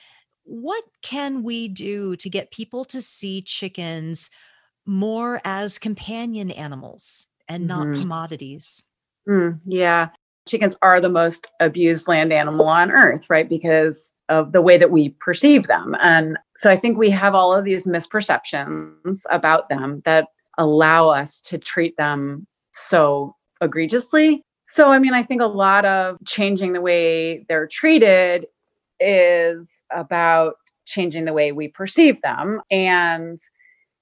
[0.43, 4.29] What can we do to get people to see chickens
[4.87, 8.01] more as companion animals and not mm-hmm.
[8.01, 8.83] commodities?
[9.29, 10.09] Mm, yeah.
[10.49, 13.49] Chickens are the most abused land animal on earth, right?
[13.49, 15.95] Because of the way that we perceive them.
[16.01, 21.41] And so I think we have all of these misperceptions about them that allow us
[21.43, 24.43] to treat them so egregiously.
[24.69, 28.47] So, I mean, I think a lot of changing the way they're treated
[29.01, 30.55] is about
[30.87, 32.61] changing the way we perceive them.
[32.71, 33.39] And,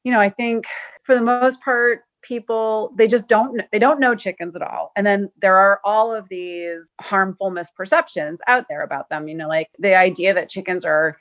[0.05, 0.67] you know, I think
[1.05, 4.93] for the most part, people they just don't they don't know chickens at all.
[4.95, 9.49] And then there are all of these harmful misperceptions out there about them you know
[9.49, 11.17] like the idea that chickens are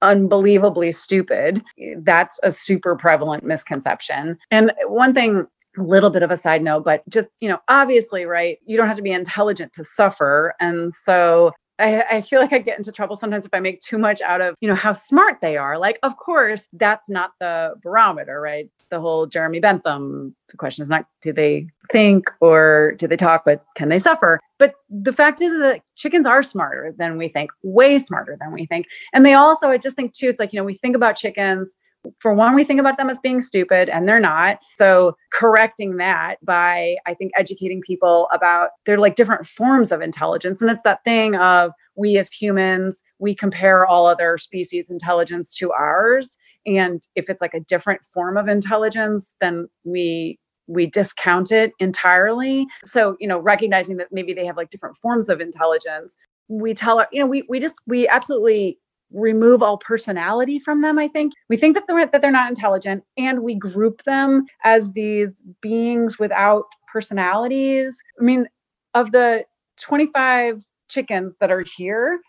[0.00, 1.62] unbelievably stupid
[1.98, 4.38] that's a super prevalent misconception.
[4.50, 8.24] And one thing a little bit of a side note but just you know obviously
[8.24, 10.54] right you don't have to be intelligent to suffer.
[10.60, 13.98] And so I, I, feel like I get into trouble sometimes if I make too
[13.98, 15.78] much out of, you know, how smart they are.
[15.78, 18.68] Like, of course, that's not the barometer, right?
[18.76, 20.34] It's the whole Jeremy Bentham.
[20.48, 24.40] The question is not do they think or do they talk, but can they suffer?
[24.58, 28.66] But the fact is that chickens are smarter than we think, way smarter than we
[28.66, 28.86] think.
[29.12, 31.76] And they also, I just think too, it's like, you know, we think about chickens
[32.20, 34.58] for one, we think about them as being stupid and they're not.
[34.74, 40.60] So correcting that by, I think, educating people about they're like different forms of intelligence.
[40.60, 45.72] And it's that thing of we as humans, we compare all other species' intelligence to
[45.72, 46.38] ours.
[46.66, 50.38] And if it's like a different form of intelligence, then we
[50.70, 52.66] we discount it entirely.
[52.84, 56.16] So, you know, recognizing that maybe they have like different forms of intelligence,
[56.48, 58.78] we tell, our, you know, we we just we absolutely
[59.12, 63.02] remove all personality from them i think we think that they're that they're not intelligent
[63.16, 68.46] and we group them as these beings without personalities i mean
[68.94, 69.44] of the
[69.80, 72.20] 25 chickens that are here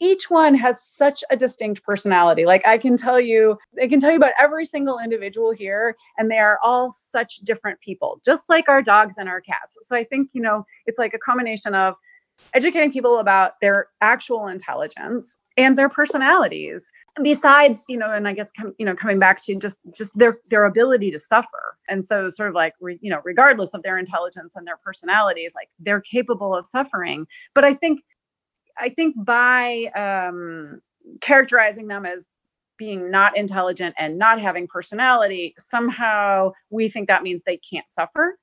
[0.00, 2.44] each one has such a distinct personality.
[2.44, 6.30] Like I can tell you, I can tell you about every single individual here, and
[6.30, 9.78] they are all such different people, just like our dogs and our cats.
[9.82, 11.94] So I think, you know, it's like a combination of
[12.54, 16.90] educating people about their actual intelligence and their personalities.
[17.22, 20.38] Besides you know and i guess com- you know coming back to just just their
[20.50, 21.78] their ability to suffer.
[21.88, 25.52] And so sort of like re- you know regardless of their intelligence and their personalities
[25.54, 27.26] like they're capable of suffering.
[27.54, 28.00] But i think
[28.78, 30.80] I think by um,
[31.20, 32.26] characterizing them as
[32.78, 38.38] being not intelligent and not having personality, somehow we think that means they can't suffer.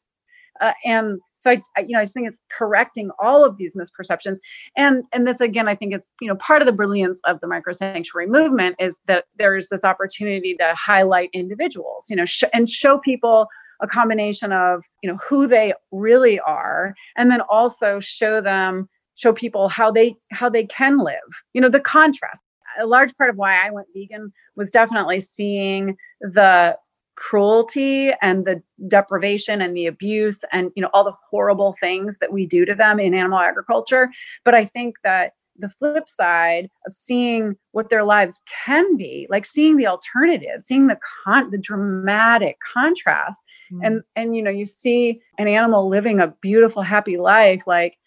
[0.61, 3.75] Uh, and so I, I, you know, I just think it's correcting all of these
[3.75, 4.37] misperceptions.
[4.77, 7.47] And and this again, I think is you know part of the brilliance of the
[7.47, 12.69] micro sanctuary movement is that there's this opportunity to highlight individuals, you know, sh- and
[12.69, 13.47] show people
[13.81, 19.33] a combination of you know who they really are, and then also show them show
[19.33, 21.15] people how they how they can live
[21.53, 22.43] you know the contrast
[22.81, 26.75] a large part of why i went vegan was definitely seeing the
[27.15, 32.33] cruelty and the deprivation and the abuse and you know all the horrible things that
[32.33, 34.09] we do to them in animal agriculture
[34.43, 39.45] but i think that the flip side of seeing what their lives can be like
[39.45, 43.41] seeing the alternative seeing the con the dramatic contrast
[43.71, 43.79] mm.
[43.83, 47.97] and and you know you see an animal living a beautiful happy life like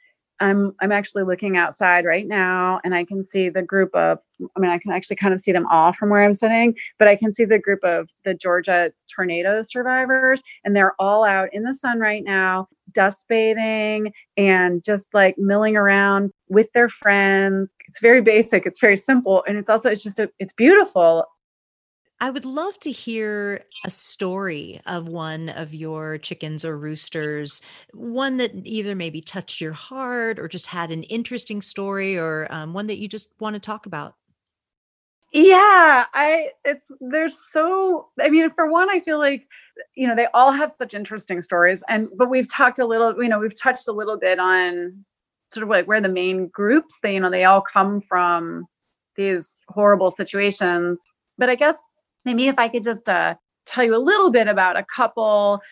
[0.40, 4.18] I'm I'm actually looking outside right now and I can see the group of
[4.56, 7.08] I mean I can actually kind of see them all from where I'm sitting, but
[7.08, 11.62] I can see the group of the Georgia tornado survivors and they're all out in
[11.62, 17.74] the sun right now, dust bathing and just like milling around with their friends.
[17.88, 21.24] It's very basic, it's very simple and it's also it's just a, it's beautiful
[22.18, 27.60] I would love to hear a story of one of your chickens or roosters,
[27.92, 32.72] one that either maybe touched your heart or just had an interesting story or um,
[32.72, 34.14] one that you just want to talk about.
[35.32, 39.46] Yeah, I it's there's so I mean for one I feel like
[39.94, 43.28] you know they all have such interesting stories and but we've talked a little you
[43.28, 45.04] know we've touched a little bit on
[45.52, 48.64] sort of like where the main groups they you know they all come from
[49.16, 51.02] these horrible situations
[51.36, 51.76] but I guess
[52.26, 55.62] maybe if I could just uh, tell you a little bit about a couple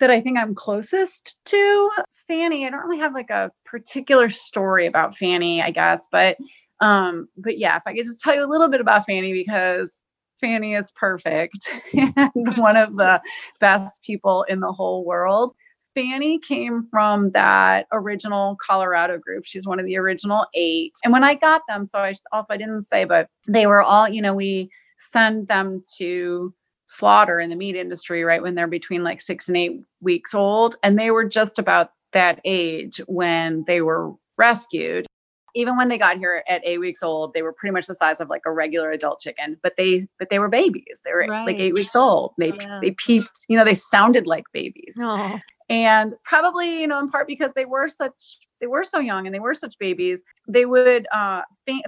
[0.00, 1.90] that I think I'm closest to.
[2.26, 6.36] Fanny, I don't really have like a particular story about Fanny, I guess, but
[6.80, 10.00] um, but yeah, if I could just tell you a little bit about Fanny because
[10.40, 13.22] Fanny is perfect and one of the
[13.60, 15.54] best people in the whole world.
[15.94, 19.46] Fanny came from that original Colorado group.
[19.46, 20.92] She's one of the original eight.
[21.02, 24.06] And when I got them, so I also I didn't say, but they were all,
[24.06, 26.54] you know, we send them to
[26.86, 30.76] slaughter in the meat industry right when they're between like six and eight weeks old.
[30.82, 35.06] And they were just about that age when they were rescued.
[35.54, 38.20] Even when they got here at eight weeks old, they were pretty much the size
[38.20, 41.00] of like a regular adult chicken, but they but they were babies.
[41.04, 41.46] They were right.
[41.46, 42.34] like eight weeks old.
[42.38, 42.78] They yeah.
[42.82, 44.96] they peeped, you know, they sounded like babies.
[44.98, 45.40] Aww.
[45.68, 49.34] And probably, you know, in part because they were such they were so young and
[49.34, 51.42] they were such babies, they would uh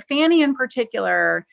[0.09, 1.47] Fanny in particular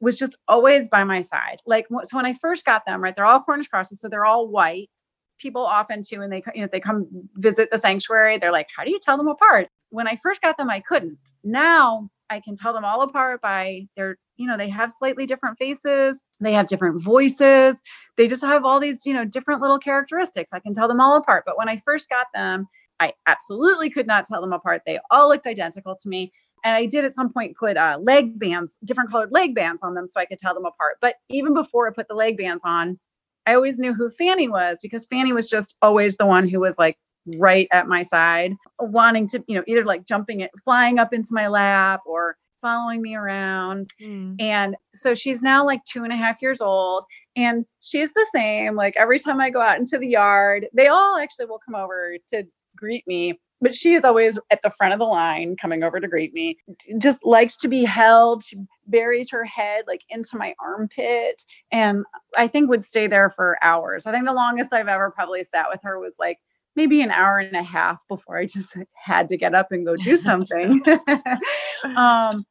[0.00, 1.58] was just always by my side.
[1.66, 4.48] Like so when I first got them, right, they're all Cornish crosses, so they're all
[4.48, 4.90] white.
[5.38, 8.84] People often too, and they you know they come visit the sanctuary, they're like, "How
[8.84, 11.18] do you tell them apart?" When I first got them, I couldn't.
[11.44, 15.58] Now I can tell them all apart by their, you know, they have slightly different
[15.58, 17.80] faces, they have different voices,
[18.16, 20.52] they just have all these, you know, different little characteristics.
[20.52, 21.44] I can tell them all apart.
[21.46, 22.66] But when I first got them,
[23.00, 24.82] I absolutely could not tell them apart.
[24.84, 26.32] They all looked identical to me.
[26.64, 29.94] And I did at some point put uh, leg bands, different colored leg bands on
[29.94, 30.96] them so I could tell them apart.
[31.00, 32.98] But even before I put the leg bands on,
[33.46, 36.78] I always knew who Fanny was because Fanny was just always the one who was
[36.78, 36.98] like
[37.36, 41.30] right at my side, wanting to, you know, either like jumping it, flying up into
[41.32, 43.86] my lap or following me around.
[44.02, 44.36] Mm.
[44.40, 47.04] And so she's now like two and a half years old.
[47.36, 48.74] And she's the same.
[48.74, 52.16] Like every time I go out into the yard, they all actually will come over
[52.30, 52.44] to
[52.76, 56.08] greet me but she is always at the front of the line coming over to
[56.08, 56.58] greet me.
[56.98, 58.44] Just likes to be held.
[58.44, 58.56] She
[58.86, 62.04] buries her head like into my armpit and
[62.36, 64.06] i think would stay there for hours.
[64.06, 66.38] I think the longest i've ever probably sat with her was like
[66.74, 69.96] maybe an hour and a half before i just had to get up and go
[69.96, 70.82] do something.
[71.84, 72.44] Um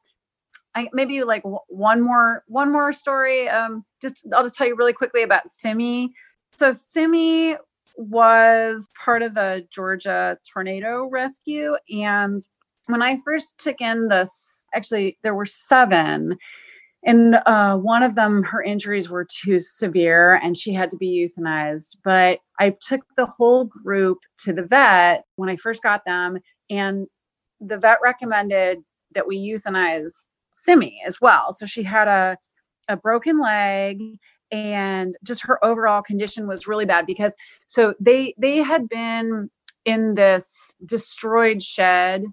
[0.74, 3.48] I, maybe like w- one more one more story.
[3.48, 6.12] Um just i'll just tell you really quickly about simi.
[6.52, 7.56] So simi
[7.98, 11.74] was part of the Georgia tornado rescue.
[11.90, 12.40] And
[12.86, 16.38] when I first took in this, actually, there were seven.
[17.04, 21.30] And uh, one of them, her injuries were too severe and she had to be
[21.38, 21.96] euthanized.
[22.04, 26.38] But I took the whole group to the vet when I first got them.
[26.70, 27.06] And
[27.60, 28.78] the vet recommended
[29.14, 31.52] that we euthanize Simi as well.
[31.52, 32.36] So she had a
[32.88, 34.00] a broken leg
[34.50, 37.34] and just her overall condition was really bad because
[37.66, 39.50] so they they had been
[39.84, 42.24] in this destroyed shed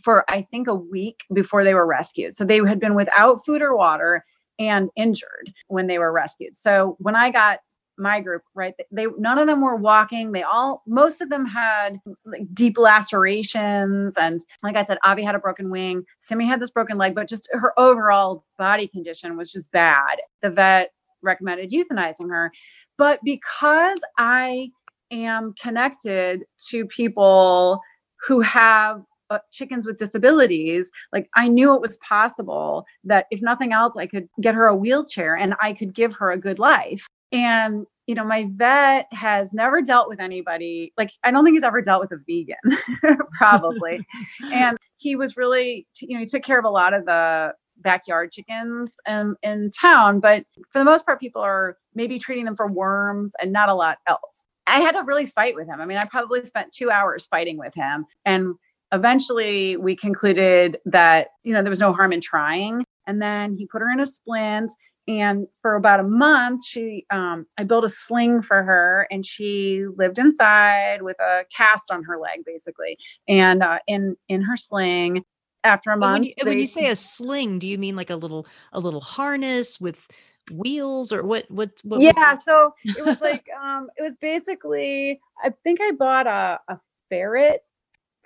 [0.00, 2.34] for I think a week before they were rescued.
[2.34, 4.24] So they had been without food or water
[4.58, 6.54] and injured when they were rescued.
[6.56, 7.60] So when I got
[7.96, 10.32] my group, right, they none of them were walking.
[10.32, 15.36] They all most of them had like deep lacerations and like I said, Avi had
[15.36, 19.52] a broken wing, Simi had this broken leg, but just her overall body condition was
[19.52, 20.18] just bad.
[20.42, 20.90] The vet
[21.24, 22.52] recommended euthanizing her.
[22.96, 24.68] But because I
[25.10, 27.80] am connected to people
[28.26, 33.72] who have uh, chickens with disabilities, like I knew it was possible that if nothing
[33.72, 37.06] else, I could get her a wheelchair and I could give her a good life.
[37.32, 41.64] And, you know, my vet has never dealt with anybody, like, I don't think he's
[41.64, 44.06] ever dealt with a vegan, probably.
[44.52, 48.32] and he was really, you know, he took care of a lot of the backyard
[48.32, 52.66] chickens in, in town, but for the most part, people are maybe treating them for
[52.66, 54.46] worms and not a lot else.
[54.66, 55.80] I had to really fight with him.
[55.80, 58.06] I mean, I probably spent two hours fighting with him.
[58.24, 58.54] And
[58.92, 62.84] eventually we concluded that, you know, there was no harm in trying.
[63.06, 64.72] And then he put her in a splint.
[65.06, 69.84] And for about a month, she, um, I built a sling for her, and she
[69.96, 72.96] lived inside with a cast on her leg, basically,
[73.28, 75.22] and uh, in in her sling
[75.64, 76.12] after a month.
[76.12, 78.80] When you, they, when you, say a sling, do you mean like a little a
[78.80, 80.06] little harness with
[80.52, 85.50] wheels or what what, what yeah so it was like um it was basically i
[85.62, 87.64] think i bought a, a ferret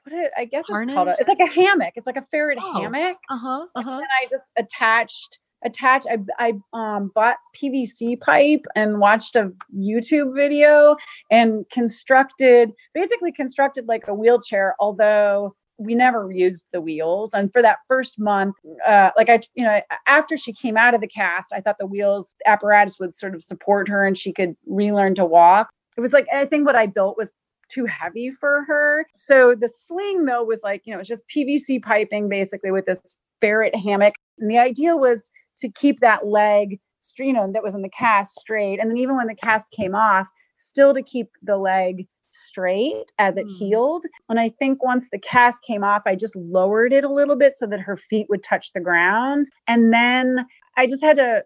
[0.03, 0.93] what it i guess harness?
[0.93, 3.91] it's called a, it's like a hammock it's like a ferret oh, hammock uh-huh uh-huh
[3.91, 10.35] and i just attached attached i i um bought pvc pipe and watched a youtube
[10.35, 10.97] video
[11.31, 17.31] and constructed basically constructed like a wheelchair although we never used the wheels.
[17.33, 18.55] And for that first month
[18.87, 21.87] uh, like i you know after she came out of the cast i thought the
[21.87, 25.71] wheels apparatus would sort of support her and she could relearn to walk.
[25.97, 27.33] It was like i think what i built was
[27.69, 29.05] too heavy for her.
[29.15, 33.17] So the sling though was like you know it's just pvc piping basically with this
[33.41, 34.15] ferret hammock.
[34.39, 36.81] And the idea was to keep that leg
[37.19, 38.81] you know that was in the cast straight.
[38.81, 43.37] And then even when the cast came off still to keep the leg straight as
[43.37, 43.57] it mm.
[43.57, 44.05] healed.
[44.29, 47.55] And I think once the cast came off, I just lowered it a little bit
[47.55, 49.47] so that her feet would touch the ground.
[49.67, 51.45] And then I just had to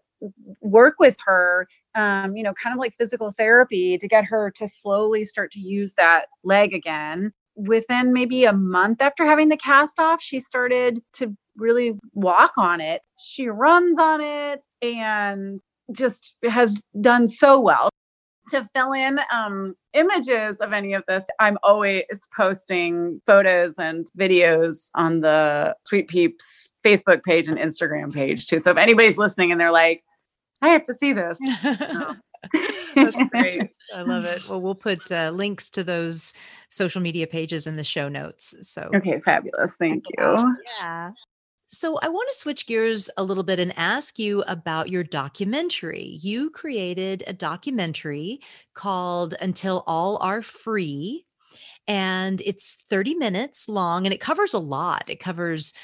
[0.60, 4.68] work with her, um, you know, kind of like physical therapy to get her to
[4.68, 7.32] slowly start to use that leg again.
[7.54, 12.80] Within maybe a month after having the cast off, she started to really walk on
[12.80, 13.02] it.
[13.18, 15.60] She runs on it and
[15.90, 17.91] just has done so well
[18.52, 24.88] to fill in um, images of any of this, I'm always posting photos and videos
[24.94, 28.60] on the Sweet Peeps Facebook page and Instagram page too.
[28.60, 30.02] So if anybody's listening and they're like,
[30.62, 31.38] I have to see this.
[32.94, 33.70] That's great.
[33.94, 34.42] I love it.
[34.48, 36.34] Well, we'll put uh, links to those
[36.68, 38.54] social media pages in the show notes.
[38.62, 39.76] So, okay, fabulous.
[39.76, 40.56] Thank you.
[40.78, 41.12] Yeah.
[41.74, 46.18] So, I want to switch gears a little bit and ask you about your documentary.
[46.20, 48.40] You created a documentary
[48.74, 51.24] called Until All Are Free,
[51.88, 55.04] and it's 30 minutes long and it covers a lot.
[55.08, 55.74] It covers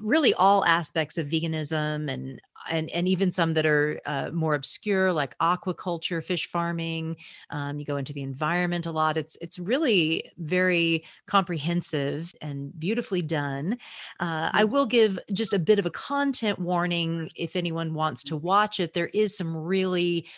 [0.00, 2.40] really all aspects of veganism and
[2.70, 7.16] and and even some that are uh, more obscure like aquaculture fish farming
[7.50, 9.16] um, you go into the environment a lot.
[9.16, 13.78] It's it's really very comprehensive and beautifully done.
[14.20, 14.72] Uh, i mm-hmm.
[14.72, 18.94] will give just a bit of a content warning if anyone wants to watch it.
[18.94, 20.28] There is some really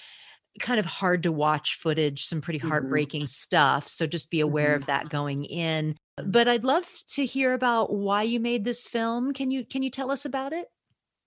[0.60, 2.68] kind of hard to watch footage some pretty mm-hmm.
[2.68, 3.26] heartbreaking mm-hmm.
[3.26, 4.82] stuff so just be aware mm-hmm.
[4.82, 9.32] of that going in but i'd love to hear about why you made this film
[9.32, 10.68] can you can you tell us about it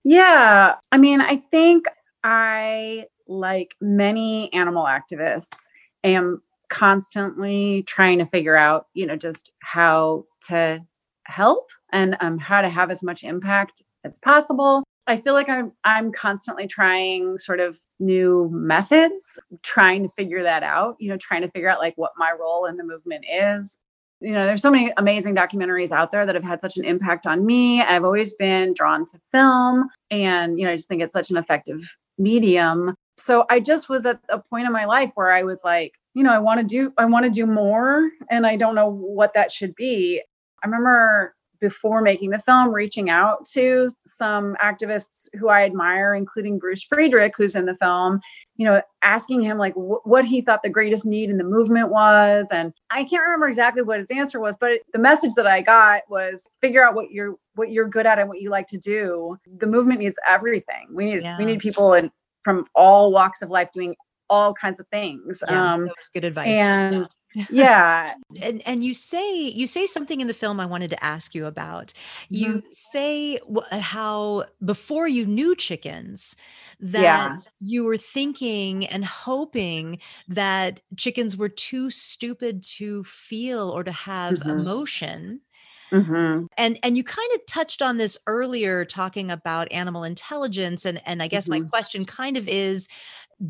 [0.04, 0.76] yeah.
[0.90, 1.86] I mean, I think
[2.24, 5.66] I, like many animal activists,
[6.02, 10.80] am constantly trying to figure out, you know, just how to
[11.24, 14.82] help and um, how to have as much impact as possible.
[15.08, 20.62] I feel like I'm I'm constantly trying sort of new methods, trying to figure that
[20.62, 23.78] out, you know, trying to figure out like what my role in the movement is
[24.20, 27.26] you know, there's so many amazing documentaries out there that have had such an impact
[27.26, 27.82] on me.
[27.82, 31.36] I've always been drawn to film and, you know, I just think it's such an
[31.36, 32.94] effective medium.
[33.16, 36.24] So I just was at a point in my life where I was like, you
[36.24, 39.34] know, I want to do I want to do more and I don't know what
[39.34, 40.22] that should be.
[40.62, 46.58] I remember before making the film, reaching out to some activists who I admire, including
[46.58, 48.20] Bruce Friedrich, who's in the film,
[48.56, 51.88] you know, asking him like wh- what he thought the greatest need in the movement
[51.88, 52.48] was.
[52.50, 56.02] And I can't remember exactly what his answer was, but the message that I got
[56.08, 59.36] was figure out what you're what you're good at and what you like to do.
[59.58, 60.88] The movement needs everything.
[60.92, 61.38] We need yeah.
[61.38, 62.10] we need people in
[62.44, 63.94] from all walks of life doing
[64.30, 65.42] all kinds of things.
[65.48, 66.48] Yeah, um, that was good advice.
[66.48, 67.08] And
[67.50, 71.34] yeah and and you say you say something in the film i wanted to ask
[71.34, 71.92] you about
[72.28, 72.66] you mm-hmm.
[72.72, 73.38] say
[73.72, 76.36] how before you knew chickens
[76.80, 77.36] that yeah.
[77.60, 84.34] you were thinking and hoping that chickens were too stupid to feel or to have
[84.34, 84.50] mm-hmm.
[84.50, 85.40] emotion
[85.92, 86.46] Mm-hmm.
[86.56, 91.22] And and you kind of touched on this earlier, talking about animal intelligence, and and
[91.22, 91.62] I guess mm-hmm.
[91.62, 92.88] my question kind of is,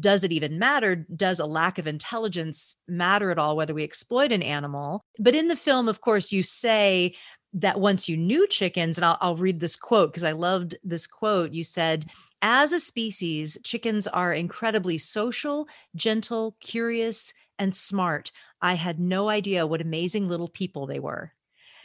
[0.01, 0.97] does it even matter?
[0.97, 5.05] Does a lack of intelligence matter at all, whether we exploit an animal?
[5.19, 7.15] But in the film, of course, you say
[7.55, 11.07] that once you knew chickens, and I'll, I'll read this quote because I loved this
[11.07, 11.53] quote.
[11.53, 12.11] You said,
[12.43, 18.31] as a species, chickens are incredibly social, gentle, curious, and smart.
[18.61, 21.33] I had no idea what amazing little people they were.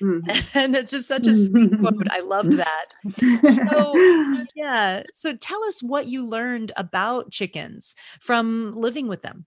[0.03, 0.57] Mm-hmm.
[0.59, 2.07] And it's just such a sweet quote.
[2.09, 2.85] I loved that.
[3.69, 5.03] So, yeah.
[5.13, 9.45] So tell us what you learned about chickens from living with them.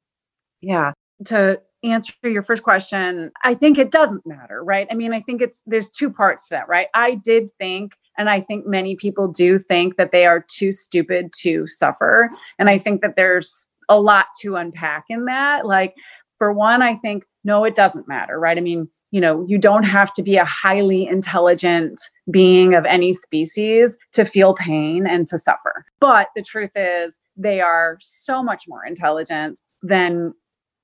[0.61, 0.92] Yeah.
[1.26, 4.86] To answer your first question, I think it doesn't matter, right?
[4.90, 6.88] I mean, I think it's there's two parts to that, right?
[6.94, 11.32] I did think and I think many people do think that they are too stupid
[11.40, 12.30] to suffer.
[12.59, 15.66] And I think that there's a lot to unpack in that.
[15.66, 15.94] Like,
[16.38, 18.57] for one, I think, no, it doesn't matter, right?
[18.57, 21.98] I mean, you know, you don't have to be a highly intelligent
[22.30, 25.86] being of any species to feel pain and to suffer.
[26.00, 30.34] But the truth is, they are so much more intelligent than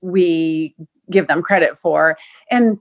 [0.01, 0.75] we
[1.11, 2.17] give them credit for.
[2.49, 2.79] And,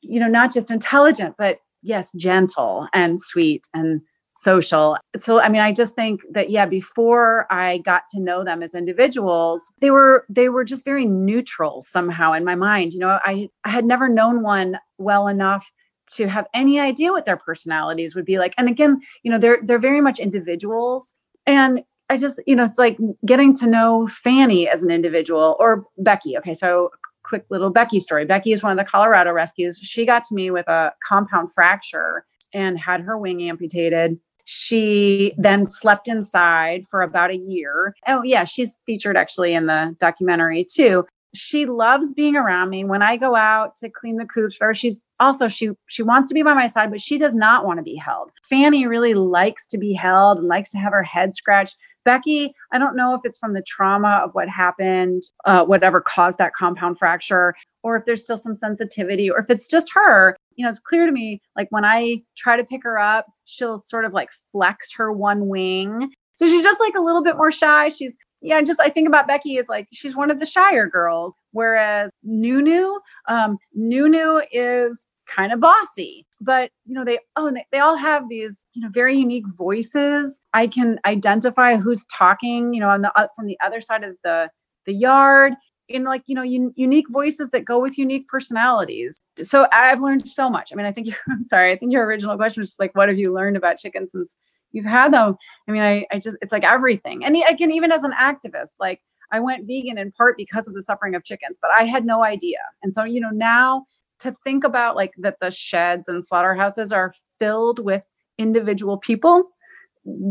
[0.00, 4.00] you know, not just intelligent, but yes, gentle and sweet and
[4.44, 4.96] social.
[5.18, 8.74] So I mean I just think that yeah before I got to know them as
[8.74, 12.92] individuals they were they were just very neutral somehow in my mind.
[12.92, 15.72] You know, I I had never known one well enough
[16.16, 18.54] to have any idea what their personalities would be like.
[18.58, 21.14] And again, you know, they're they're very much individuals
[21.46, 25.86] and I just, you know, it's like getting to know Fanny as an individual or
[25.98, 26.36] Becky.
[26.36, 26.90] Okay, so
[27.24, 28.24] quick little Becky story.
[28.26, 29.78] Becky is one of the Colorado rescues.
[29.82, 34.18] She got to me with a compound fracture and had her wing amputated.
[34.44, 37.94] She then slept inside for about a year.
[38.06, 41.06] Oh, yeah, she's featured actually in the documentary too.
[41.34, 44.74] She loves being around me when I go out to clean the coops for her.
[44.74, 47.78] She's also she she wants to be by my side, but she does not want
[47.78, 48.30] to be held.
[48.48, 51.76] Fanny really likes to be held and likes to have her head scratched.
[52.04, 56.38] Becky, I don't know if it's from the trauma of what happened, uh, whatever caused
[56.38, 60.36] that compound fracture, or if there's still some sensitivity, or if it's just her.
[60.56, 63.78] You know, it's clear to me like when I try to pick her up, she'll
[63.78, 66.12] sort of like flex her one wing.
[66.36, 67.88] So she's just like a little bit more shy.
[67.88, 71.34] She's, yeah, just I think about Becky is like she's one of the shyer girls,
[71.52, 72.98] whereas Nunu,
[73.28, 78.28] um, Nunu is kind of bossy but you know they oh they, they all have
[78.28, 80.40] these you know very unique voices.
[80.52, 84.16] I can identify who's talking you know on the uh, from the other side of
[84.22, 84.50] the
[84.86, 85.54] the yard
[85.88, 89.18] in like you know un- unique voices that go with unique personalities.
[89.42, 90.70] So i've learned so much.
[90.72, 93.08] I mean i think you're i'm sorry i think your original question was like what
[93.08, 94.36] have you learned about chickens since
[94.72, 95.36] you've had them?
[95.68, 97.24] I mean i, I just it's like everything.
[97.24, 99.00] And again even as an activist like
[99.32, 102.22] i went vegan in part because of the suffering of chickens but i had no
[102.22, 102.58] idea.
[102.82, 103.86] And so you know now
[104.24, 108.02] to think about like that the sheds and slaughterhouses are filled with
[108.38, 109.50] individual people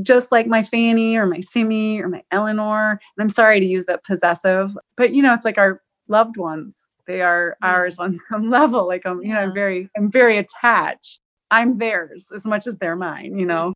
[0.02, 2.92] just like my Fanny or my Simi or my Eleanor.
[2.92, 6.90] And I'm sorry to use that possessive, but you know, it's like our loved ones.
[7.08, 7.70] They are yeah.
[7.70, 8.88] ours on some level.
[8.88, 11.22] Like I'm, you know, I'm very, I'm very attached.
[11.52, 13.74] I'm theirs as much as they're mine, you know.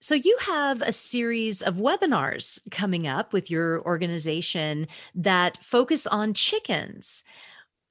[0.00, 6.34] So, you have a series of webinars coming up with your organization that focus on
[6.34, 7.24] chickens.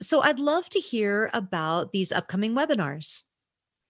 [0.01, 3.23] So I'd love to hear about these upcoming webinars.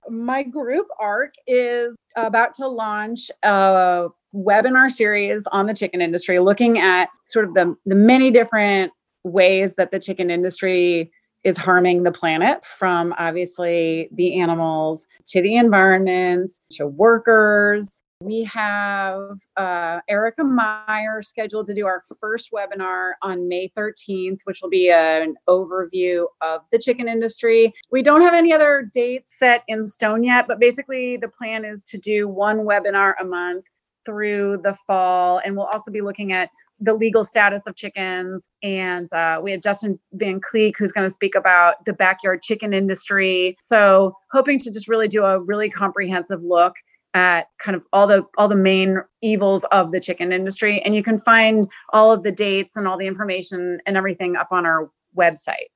[0.08, 6.78] My group ARC is about to launch a webinar series on the chicken industry, looking
[6.78, 8.92] at sort of the, the many different
[9.24, 11.12] ways that the chicken industry
[11.44, 19.40] is harming the planet from obviously the animals to the environment to workers we have
[19.58, 24.90] uh, Erica Meier scheduled to do our first webinar on May 13th, which will be
[24.90, 27.74] an overview of the chicken industry.
[27.92, 31.84] We don't have any other dates set in stone yet, but basically the plan is
[31.86, 33.66] to do one webinar a month
[34.06, 35.42] through the fall.
[35.44, 36.50] And we'll also be looking at
[36.80, 38.50] the legal status of chickens.
[38.64, 42.74] And uh, we had Justin Van Kleeck, who's going to speak about the backyard chicken
[42.74, 43.58] industry.
[43.62, 46.74] So, hoping to just really do a really comprehensive look
[47.16, 50.82] at kind of all the all the main evils of the chicken industry.
[50.84, 54.50] And you can find all of the dates and all the information and everything up
[54.52, 55.70] on our website.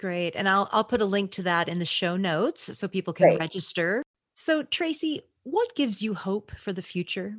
[0.00, 0.34] Great.
[0.34, 3.28] And i'll i'll put a link to that in the show notes so people can
[3.28, 3.38] great.
[3.38, 4.02] register.
[4.34, 7.36] So tracy what gives you hope for the future?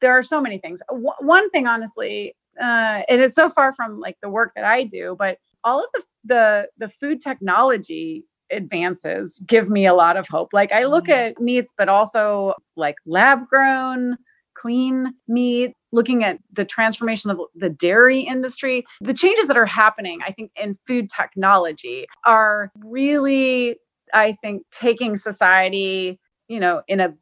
[0.00, 0.80] There are so many things.
[0.88, 4.84] W- one thing honestly uh, it is so far from like the work that i
[4.84, 10.26] do but all of the the the food technology advances give me a lot of
[10.28, 10.50] hope.
[10.52, 11.30] Like I look mm-hmm.
[11.36, 14.16] at meats, but also like lab grown,
[14.54, 18.84] clean meat, looking at the transformation of the dairy industry.
[19.00, 23.76] The changes that are happening, I think, in food technology are really,
[24.12, 27.14] I think, taking society, you know, in a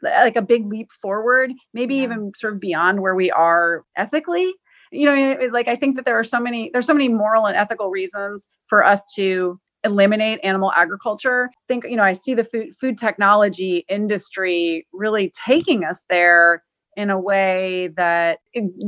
[0.00, 2.04] like a big leap forward, maybe yeah.
[2.04, 4.54] even sort of beyond where we are ethically
[4.90, 7.56] you know like i think that there are so many there's so many moral and
[7.56, 11.50] ethical reasons for us to eliminate animal agriculture.
[11.68, 16.62] think, you know, I see the food food technology industry really taking us there
[16.96, 18.40] in a way that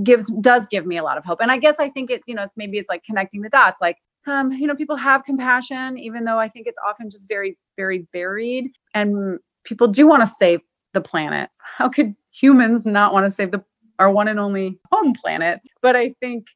[0.03, 1.41] gives does give me a lot of hope.
[1.41, 3.81] And I guess I think it's, you know, it's maybe it's like connecting the dots.
[3.81, 7.57] Like um, you know, people have compassion, even though I think it's often just very,
[7.77, 8.71] very buried.
[8.95, 10.61] And people do want to save
[10.93, 11.51] the planet.
[11.59, 13.65] How could humans not want to save the
[14.01, 15.61] our one and only home planet.
[15.83, 16.47] But I think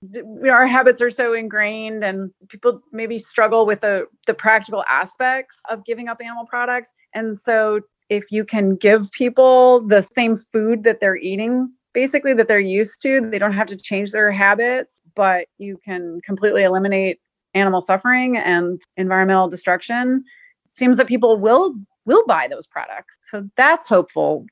[0.50, 5.84] our habits are so ingrained and people maybe struggle with the, the practical aspects of
[5.84, 6.92] giving up animal products.
[7.12, 12.48] And so if you can give people the same food that they're eating basically that
[12.48, 17.18] they're used to they don't have to change their habits but you can completely eliminate
[17.54, 20.22] animal suffering and environmental destruction
[20.66, 21.74] It seems that people will
[22.04, 24.44] will buy those products so that's hopeful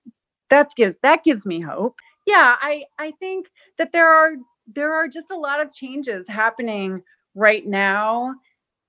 [0.49, 1.97] that gives that gives me hope
[2.27, 3.49] yeah i i think
[3.79, 4.33] that there are
[4.73, 7.03] there are just a lot of changes happening
[7.35, 8.35] right now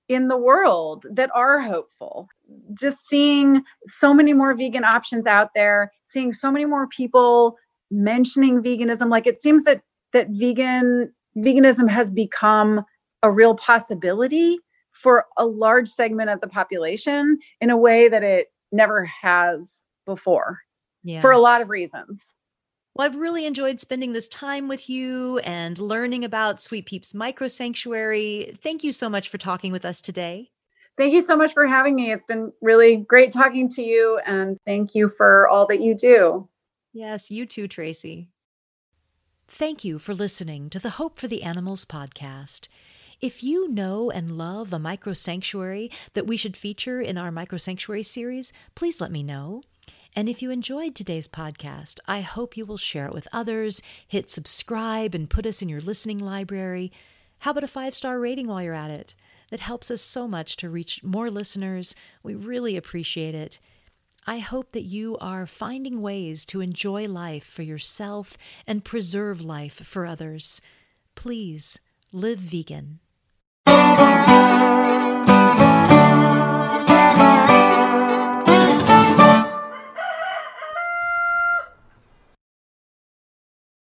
[0.08, 2.28] in the world that are hopeful
[2.74, 7.56] just seeing so many more vegan options out there seeing so many more people
[7.90, 9.80] mentioning veganism like it seems that
[10.12, 12.84] that vegan veganism has become
[13.22, 14.58] a real possibility
[14.92, 20.60] for a large segment of the population in a way that it never has before
[21.02, 21.20] yeah.
[21.20, 22.34] for a lot of reasons
[22.94, 27.48] well, I've really enjoyed spending this time with you and learning about Sweet Peeps Micro
[27.48, 28.56] Sanctuary.
[28.62, 30.50] Thank you so much for talking with us today.
[30.96, 32.12] Thank you so much for having me.
[32.12, 36.48] It's been really great talking to you, and thank you for all that you do.
[36.92, 38.28] Yes, you too, Tracy.
[39.48, 42.68] Thank you for listening to the Hope for the Animals podcast.
[43.20, 47.58] If you know and love a micro sanctuary that we should feature in our micro
[47.58, 49.62] sanctuary series, please let me know.
[50.16, 54.30] And if you enjoyed today's podcast, I hope you will share it with others, hit
[54.30, 56.92] subscribe, and put us in your listening library.
[57.40, 59.14] How about a five star rating while you're at it?
[59.50, 61.96] That helps us so much to reach more listeners.
[62.22, 63.58] We really appreciate it.
[64.26, 69.84] I hope that you are finding ways to enjoy life for yourself and preserve life
[69.84, 70.60] for others.
[71.14, 71.78] Please
[72.12, 73.00] live vegan.